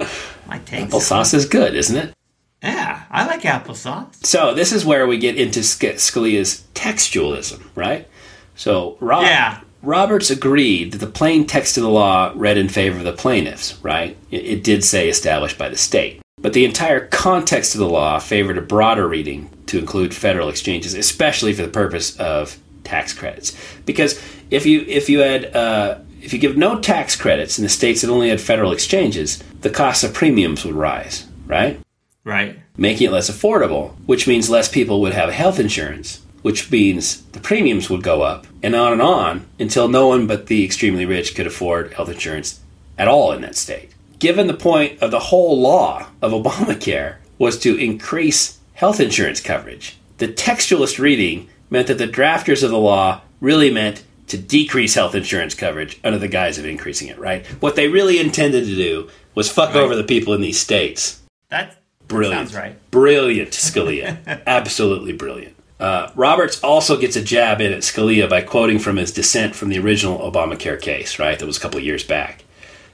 [0.00, 0.08] know.
[0.46, 0.88] Might take.
[0.88, 2.14] Applesauce is good, isn't it?
[2.62, 4.24] Yeah, I like applesauce.
[4.24, 8.06] So this is where we get into Sc- Scalia's textualism, right?
[8.54, 9.60] So Rob- Yeah.
[9.82, 13.76] Roberts agreed that the plain text of the law read in favor of the plaintiffs,
[13.82, 14.16] right?
[14.30, 16.20] It, did say established by the state.
[16.40, 20.94] But the entire context of the law favored a broader reading to include federal exchanges,
[20.94, 23.56] especially for the purpose of tax credits.
[23.84, 24.20] Because
[24.50, 28.02] if you if you had uh, if you give no tax credits in the states
[28.02, 31.80] that only had federal exchanges, the cost of premiums would rise, right?
[32.24, 32.60] Right.
[32.76, 37.40] making it less affordable, which means less people would have health insurance, which means the
[37.40, 41.34] premiums would go up, and on and on until no one but the extremely rich
[41.34, 42.60] could afford health insurance
[42.98, 43.90] at all in that state.
[44.18, 49.96] Given the point of the whole law of Obamacare was to increase health insurance coverage,
[50.18, 55.14] the textualist reading meant that the drafters of the law really meant to decrease health
[55.14, 57.44] insurance coverage under the guise of increasing it, right?
[57.60, 61.20] What they really intended to do was fuck over the people in these states.
[61.48, 61.76] That
[62.08, 62.50] Brilliant.
[62.50, 62.90] sounds right.
[62.90, 64.18] Brilliant, Scalia.
[64.46, 65.56] Absolutely brilliant.
[65.82, 69.68] Uh, Roberts also gets a jab in at Scalia by quoting from his dissent from
[69.68, 71.36] the original Obamacare case, right?
[71.36, 72.44] That was a couple years back.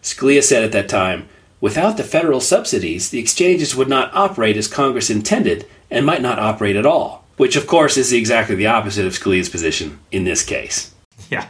[0.01, 1.29] Scalia said at that time,
[1.61, 6.39] without the federal subsidies, the exchanges would not operate as Congress intended and might not
[6.39, 7.27] operate at all.
[7.37, 10.95] Which, of course, is exactly the opposite of Scalia's position in this case.
[11.29, 11.47] Yeah.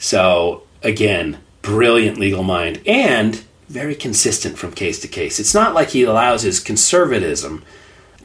[0.00, 3.36] So, again, brilliant legal mind and
[3.68, 5.38] very consistent from case to case.
[5.38, 7.62] It's not like he allows his conservatism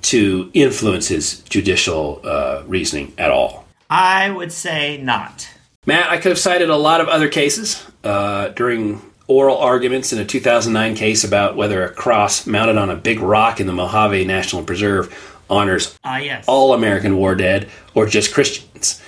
[0.09, 3.65] to influence his judicial uh, reasoning at all.
[3.89, 5.47] I would say not.
[5.85, 10.19] Matt, I could have cited a lot of other cases uh, during oral arguments in
[10.19, 14.25] a 2009 case about whether a cross mounted on a big rock in the Mojave
[14.25, 15.13] National Preserve
[15.49, 16.45] honors Ah, yes.
[16.47, 19.01] all American war dead or just Christians.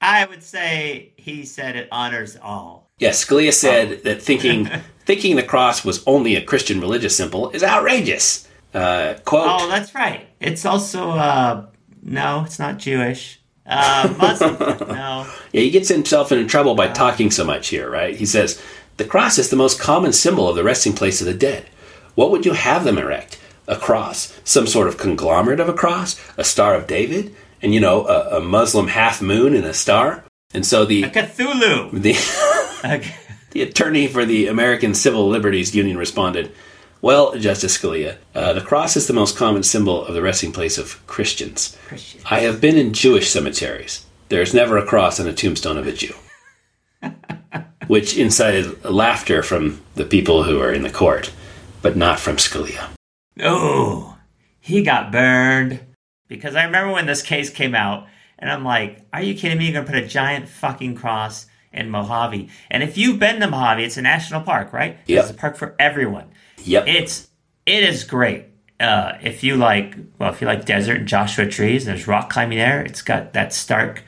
[0.00, 2.90] I would say he said it honors all.
[2.98, 4.68] Yes, Scalia said that thinking
[5.04, 8.46] thinking the cross was only a Christian religious symbol is outrageous.
[8.74, 10.26] Uh, quote: Oh, that's right.
[10.40, 11.66] It's also uh
[12.02, 13.40] no, it's not Jewish.
[13.64, 14.58] Uh Muslim.
[14.88, 15.26] no.
[15.52, 18.14] Yeah, he gets himself into trouble by talking so much here, right?
[18.14, 18.60] He says,
[18.98, 21.66] The cross is the most common symbol of the resting place of the dead.
[22.14, 23.40] What would you have them erect?
[23.66, 24.38] A cross?
[24.44, 26.20] Some sort of conglomerate of a cross?
[26.36, 27.34] A Star of David?
[27.62, 30.24] And, you know, a, a Muslim half moon and a star?
[30.52, 31.90] And so the, Cthulhu.
[31.92, 32.12] the,
[33.52, 36.52] the attorney for the American Civil Liberties Union responded,
[37.04, 40.78] Well, Justice Scalia, uh, the cross is the most common symbol of the resting place
[40.78, 41.76] of Christians.
[41.86, 42.22] Christian.
[42.30, 44.06] I have been in Jewish cemeteries.
[44.30, 46.14] There is never a cross on a tombstone of a Jew.
[47.88, 51.30] Which incited laughter from the people who are in the court,
[51.82, 52.88] but not from Scalia.
[53.38, 54.16] Oh,
[54.58, 55.80] he got burned.
[56.26, 58.06] Because I remember when this case came out,
[58.38, 59.66] and I'm like, are you kidding me?
[59.66, 62.48] You're going to put a giant fucking cross in Mojave.
[62.70, 64.96] And if you've been to Mojave, it's a national park, right?
[65.06, 65.22] Yep.
[65.22, 66.30] It's a park for everyone.
[66.64, 66.88] Yep.
[66.88, 67.28] It's,
[67.66, 68.46] it is great.
[68.80, 72.58] Uh, if you like, well, if you like desert and Joshua trees, there's rock climbing
[72.58, 72.82] there.
[72.82, 74.02] It's got that stark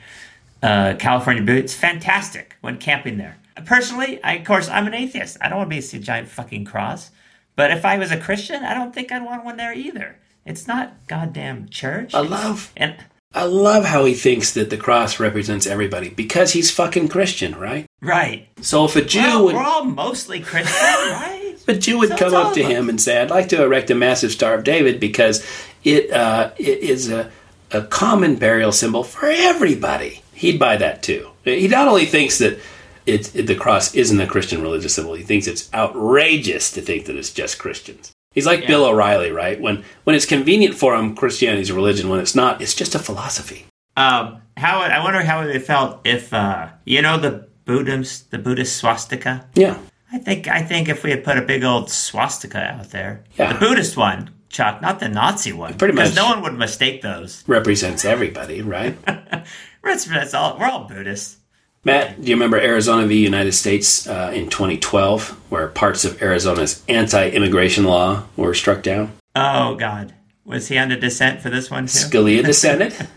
[0.61, 1.55] uh, California blue.
[1.55, 3.37] It's fantastic when camping there.
[3.65, 5.37] Personally, I, of course, I'm an atheist.
[5.41, 7.11] I don't want to be see a giant fucking cross.
[7.55, 10.17] But if I was a Christian, I don't think I'd want one there either.
[10.45, 12.13] It's not goddamn church.
[12.13, 12.95] I love- and
[13.33, 17.85] I love how he thinks that the cross represents everybody because he's fucking Christian, right?
[18.01, 18.47] right.
[18.61, 21.46] So if a Jew Well, would we're all mostly Christian, right?
[21.67, 23.95] A Jew would So come up to him and say, "I'd like to erect a
[23.95, 25.45] massive Star of David because
[25.83, 27.31] it uh, it is a
[27.71, 31.29] a common burial symbol for everybody." He'd buy that too.
[31.43, 32.59] He not only thinks that
[33.05, 37.05] it's it, the cross isn't a Christian religious symbol, he thinks it's outrageous to think
[37.05, 38.11] that it's just Christians.
[38.33, 39.59] He's like Bill O'Reilly, right?
[39.59, 42.07] When when it's convenient for him, Christianity's a religion.
[42.07, 43.65] When it's not, it's just a philosophy.
[43.95, 48.77] Um, how I wonder how it felt if uh, you know the Buddhist the Buddhist
[48.77, 49.47] swastika.
[49.55, 49.79] Yeah,
[50.11, 53.53] I think I think if we had put a big old swastika out there, Yeah.
[53.53, 56.23] the Buddhist one, Chuck, not the Nazi one, Pretty because much.
[56.23, 57.43] no one would mistake those.
[57.47, 58.97] represents everybody, right?
[59.83, 60.57] That's, that's all.
[60.59, 61.37] We're all Buddhists.
[61.85, 63.23] Matt, do you remember Arizona v.
[63.23, 69.13] United States uh, in 2012, where parts of Arizona's anti-immigration law were struck down?
[69.35, 71.99] Oh God, was he under dissent for this one too?
[71.99, 73.07] Scalia dissented,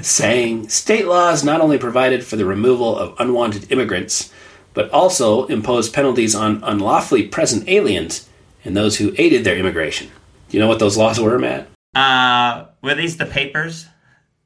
[0.00, 4.32] saying state laws not only provided for the removal of unwanted immigrants,
[4.76, 8.28] but also imposed penalties on unlawfully present aliens
[8.64, 10.08] and those who aided their immigration.
[10.50, 11.66] Do you know what those laws were, Matt?
[11.94, 13.86] Uh, were these the papers?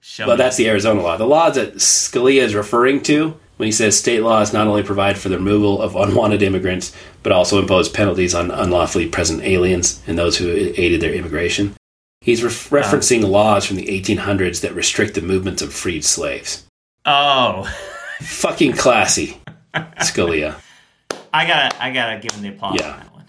[0.00, 0.42] Show Well, me.
[0.42, 1.16] that's the Arizona law.
[1.16, 5.18] The laws that Scalia is referring to when he says state laws not only provide
[5.18, 10.16] for the removal of unwanted immigrants, but also impose penalties on unlawfully present aliens and
[10.16, 11.74] those who aided their immigration.
[12.22, 16.64] He's ref- referencing laws from the 1800s that restrict the movements of freed slaves.
[17.04, 17.68] Oh,
[18.20, 19.39] Fucking classy,
[19.74, 20.56] Scalia.
[21.32, 22.92] I gotta, I gotta give him the applause Yeah.
[22.92, 23.24] on that one.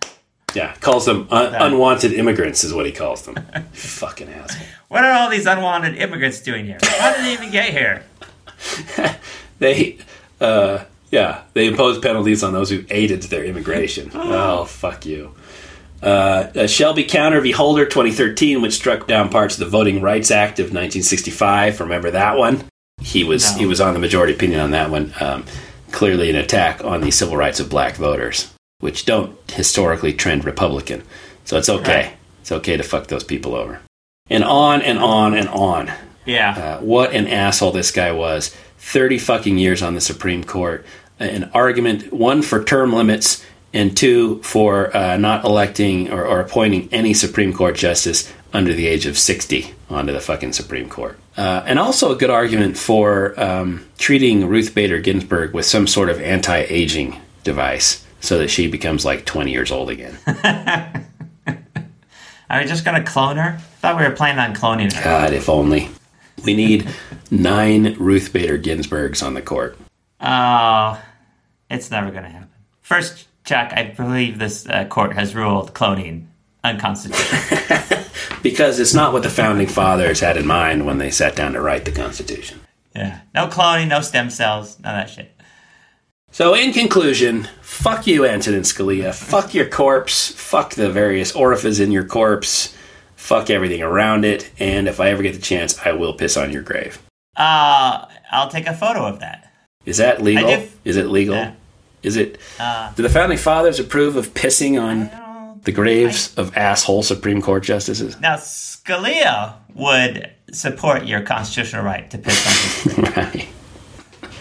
[0.54, 3.36] Yeah, calls them un- unwanted immigrants, is what he calls them.
[3.72, 4.66] Fucking asshole.
[4.90, 6.78] What are all these unwanted immigrants doing here?
[6.82, 8.04] How did they even get here?
[9.60, 10.00] They,
[10.40, 14.10] uh, yeah, they impose penalties on those who aided their immigration.
[14.16, 15.36] oh, fuck you.
[16.02, 17.52] Uh, uh, Shelby County v.
[17.52, 21.80] Holder 2013, which struck down parts of the Voting Rights Act of 1965.
[21.80, 22.64] Remember that one?
[23.00, 23.60] He was No.
[23.60, 25.14] he was on the majority opinion on that one.
[25.20, 25.46] Um,
[25.92, 31.04] clearly, an attack on the civil rights of black voters, which don't historically trend Republican.
[31.46, 32.04] So it's okay.
[32.04, 32.18] Right.
[32.42, 33.82] It's okay to fuck those people over.
[34.30, 35.92] And on and on and on.
[36.26, 36.52] Yeah.
[36.52, 38.56] Uh, what an asshole this guy was.
[38.80, 40.86] 30 fucking years on the Supreme Court.
[41.20, 46.90] An argument, one for term limits, and two for uh, not electing or, or appointing
[46.92, 51.18] any Supreme Court justice under the age of 60 onto the fucking Supreme Court.
[51.38, 56.10] Uh, and also a good argument for um, treating Ruth Bader Ginsburg with some sort
[56.10, 60.18] of anti aging device so that she becomes like 20 years old again.
[62.50, 63.56] Are we just gonna clone her?
[63.58, 65.04] I thought we were planning on cloning her.
[65.04, 65.90] God, if only.
[66.44, 66.90] We need
[67.30, 69.78] nine Ruth Bader Ginsburgs on the court.
[70.20, 71.02] Oh,
[71.70, 72.50] it's never gonna happen.
[72.82, 76.26] First, Chuck, I believe this uh, court has ruled cloning
[76.64, 78.00] unconstitutional.
[78.44, 81.62] Because it's not what the founding fathers had in mind when they sat down to
[81.62, 82.60] write the Constitution.
[82.96, 83.22] yeah.
[83.34, 85.32] No cloning, no stem cells, none of that shit.
[86.34, 89.14] So, in conclusion, fuck you, Antonin Scalia.
[89.14, 90.32] Fuck your corpse.
[90.32, 92.74] Fuck the various orifices in your corpse.
[93.18, 94.50] Fuck everything around it.
[94.58, 97.02] And if I ever get the chance, I will piss on your grave.
[97.36, 99.52] Uh, I'll take a photo of that.
[99.86, 100.50] Is that legal?
[100.50, 101.36] I Is it legal?
[101.36, 101.54] Yeah.
[102.02, 102.38] Is it?
[102.60, 105.21] Uh, Do the founding fathers approve of pissing on don't-
[105.64, 108.20] the graves of asshole Supreme Court justices?
[108.20, 113.16] Now, Scalia would support your constitutional right to piss on his.
[113.18, 113.48] Right.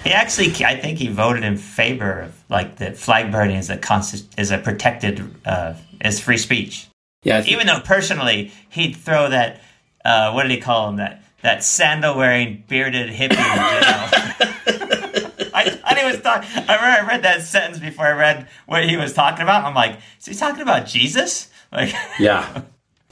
[0.04, 3.76] He actually, I think he voted in favor of like the flag burning is a
[3.76, 6.88] consti- is a protected uh, is free speech.
[7.22, 7.44] Yeah.
[7.46, 9.60] Even though personally he'd throw that
[10.04, 14.49] uh, what did he call him that that sandal wearing bearded hippie in jail.
[16.00, 16.44] Didn't even thought.
[16.44, 19.64] I remember I read that sentence before I read what he was talking about.
[19.64, 21.50] I'm like, is he talking about Jesus?
[21.72, 22.62] Like, yeah.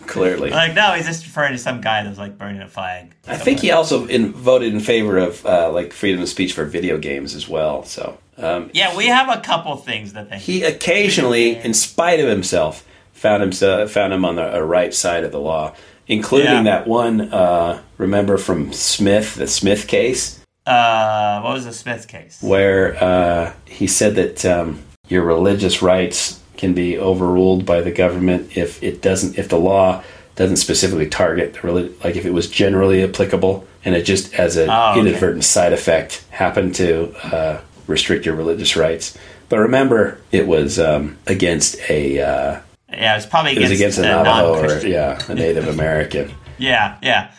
[0.07, 0.51] Clearly.
[0.51, 3.15] like no, he's just referring to some guy that was like burning a flag.
[3.27, 6.65] I think he also in, voted in favor of uh, like freedom of speech for
[6.65, 7.83] video games as well.
[7.85, 12.87] So um, Yeah, we have a couple things that he occasionally, in spite of himself,
[13.13, 15.75] found himself found him on the right side of the law,
[16.07, 16.63] including Yeah.
[16.63, 17.21] that one.
[17.33, 20.38] Uh, remember from Smith, the Smith case,
[20.69, 22.39] uh, what was the Smith case?
[22.43, 28.57] where uh, he said that um, your religious rights can be overruled by the government
[28.57, 30.03] if it doesn't, if the law
[30.37, 34.57] doesn't specifically target the relig- like if it was generally applicable and it just as
[34.57, 35.01] an Oh, okay.
[35.01, 39.17] inadvertent side effect happened to uh, restrict your religious rights.
[39.49, 42.61] But remember, it was um, against a uh,
[42.91, 46.33] Yeah, it's probably it was against, against a a Navajo or yeah a Native American.
[46.61, 47.31] Yeah, yeah,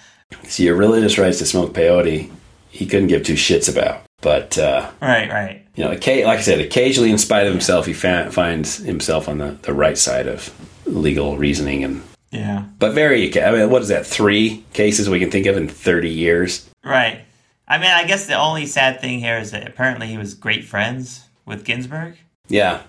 [0.47, 2.31] So your religious rights to smoke peyote,
[2.69, 4.03] he couldn't give two shits about.
[4.21, 5.65] But uh, right, right.
[5.75, 9.37] you know, like I said, occasionally, in spite of himself, he fa- finds himself on
[9.37, 10.53] the, the right side of
[10.85, 11.83] legal reasoning.
[11.83, 14.05] And Yeah, but very, I mean, what is that?
[14.05, 16.69] Three cases we can think of in thirty years.
[16.83, 17.21] right.
[17.71, 20.65] I mean, I guess the only sad thing here is that apparently he was great
[20.65, 22.17] friends with Ginsburg.
[22.47, 22.81] Yeah,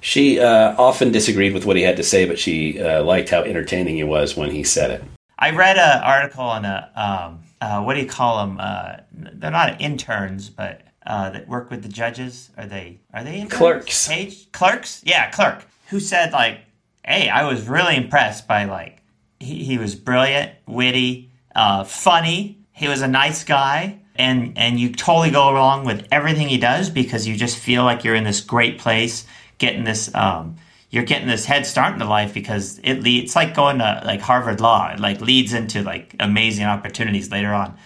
[0.00, 3.42] she uh, often disagreed with what he had to say, but she uh, liked how
[3.42, 5.04] entertaining he was when he said it.
[5.40, 8.58] I read an article on a um, uh, what do you call them?
[8.60, 12.50] Uh, they're not interns, but uh, that work with the judges.
[12.58, 13.00] Are they?
[13.12, 13.54] Are they interns?
[13.54, 14.08] Clerks.
[14.08, 15.02] Page clerks?
[15.04, 15.64] Yeah, clerk.
[15.88, 16.60] Who said like,
[17.04, 19.02] "Hey, I was really impressed by like
[19.38, 22.58] he, he was brilliant, witty, uh, funny.
[22.72, 26.90] He was a nice guy." And, and you totally go along with everything he does
[26.90, 29.24] because you just feel like you're in this great place,
[29.56, 30.56] getting this um,
[30.90, 34.20] you're getting this head start into life because it leads, it's like going to like
[34.20, 34.90] Harvard Law.
[34.92, 37.76] It like leads into like amazing opportunities later on.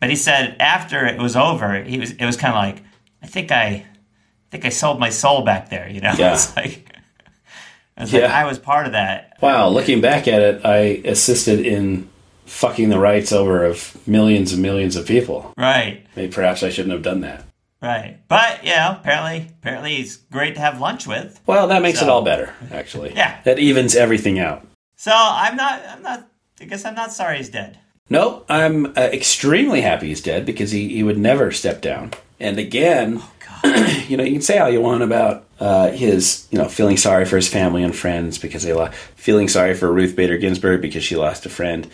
[0.00, 2.84] But he said after it was over, he was it was kind of like
[3.22, 3.86] I think I, I
[4.50, 5.88] think I sold my soul back there.
[5.88, 6.34] You know, Yeah.
[6.34, 6.88] it's like
[7.96, 8.36] it's like Yeah.
[8.36, 9.38] I was part of that.
[9.40, 12.08] Wow, looking back at it, I assisted in
[12.46, 15.52] fucking the rights over of millions and millions of people.
[15.56, 17.44] Right, Maybe perhaps I shouldn't have done that.
[17.82, 18.18] Right.
[18.28, 21.40] But you know, apparently, apparently he's great to have lunch with.
[21.46, 23.12] Well, that makes it all better, actually.
[23.16, 23.40] Yeah.
[23.44, 24.66] That evens everything out.
[24.96, 26.28] So I'm not, I'm not.
[26.60, 27.78] I guess I'm not sorry he's dead.
[28.08, 32.12] No, I'm uh, extremely happy he's dead because he, he would never step down.
[32.38, 33.22] And again,
[33.64, 37.24] you know, you can say all you want about uh, his, you know, feeling sorry
[37.24, 41.04] for his family and friends because they lost, feeling sorry for Ruth Bader Ginsburg because
[41.04, 41.88] she lost a friend.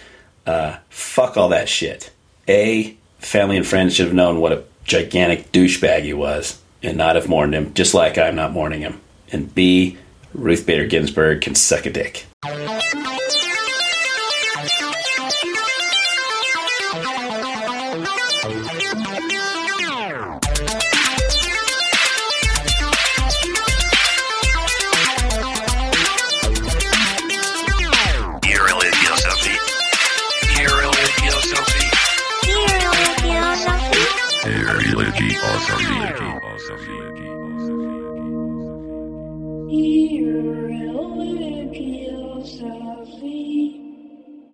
[0.46, 2.10] Uh, fuck all that shit.
[2.48, 7.14] A, family and friends should have known what a gigantic douchebag he was and not
[7.14, 9.00] have mourned him, just like I'm not mourning him.
[9.30, 9.96] And B,
[10.34, 12.26] Ruth Bader Ginsburg can suck a dick.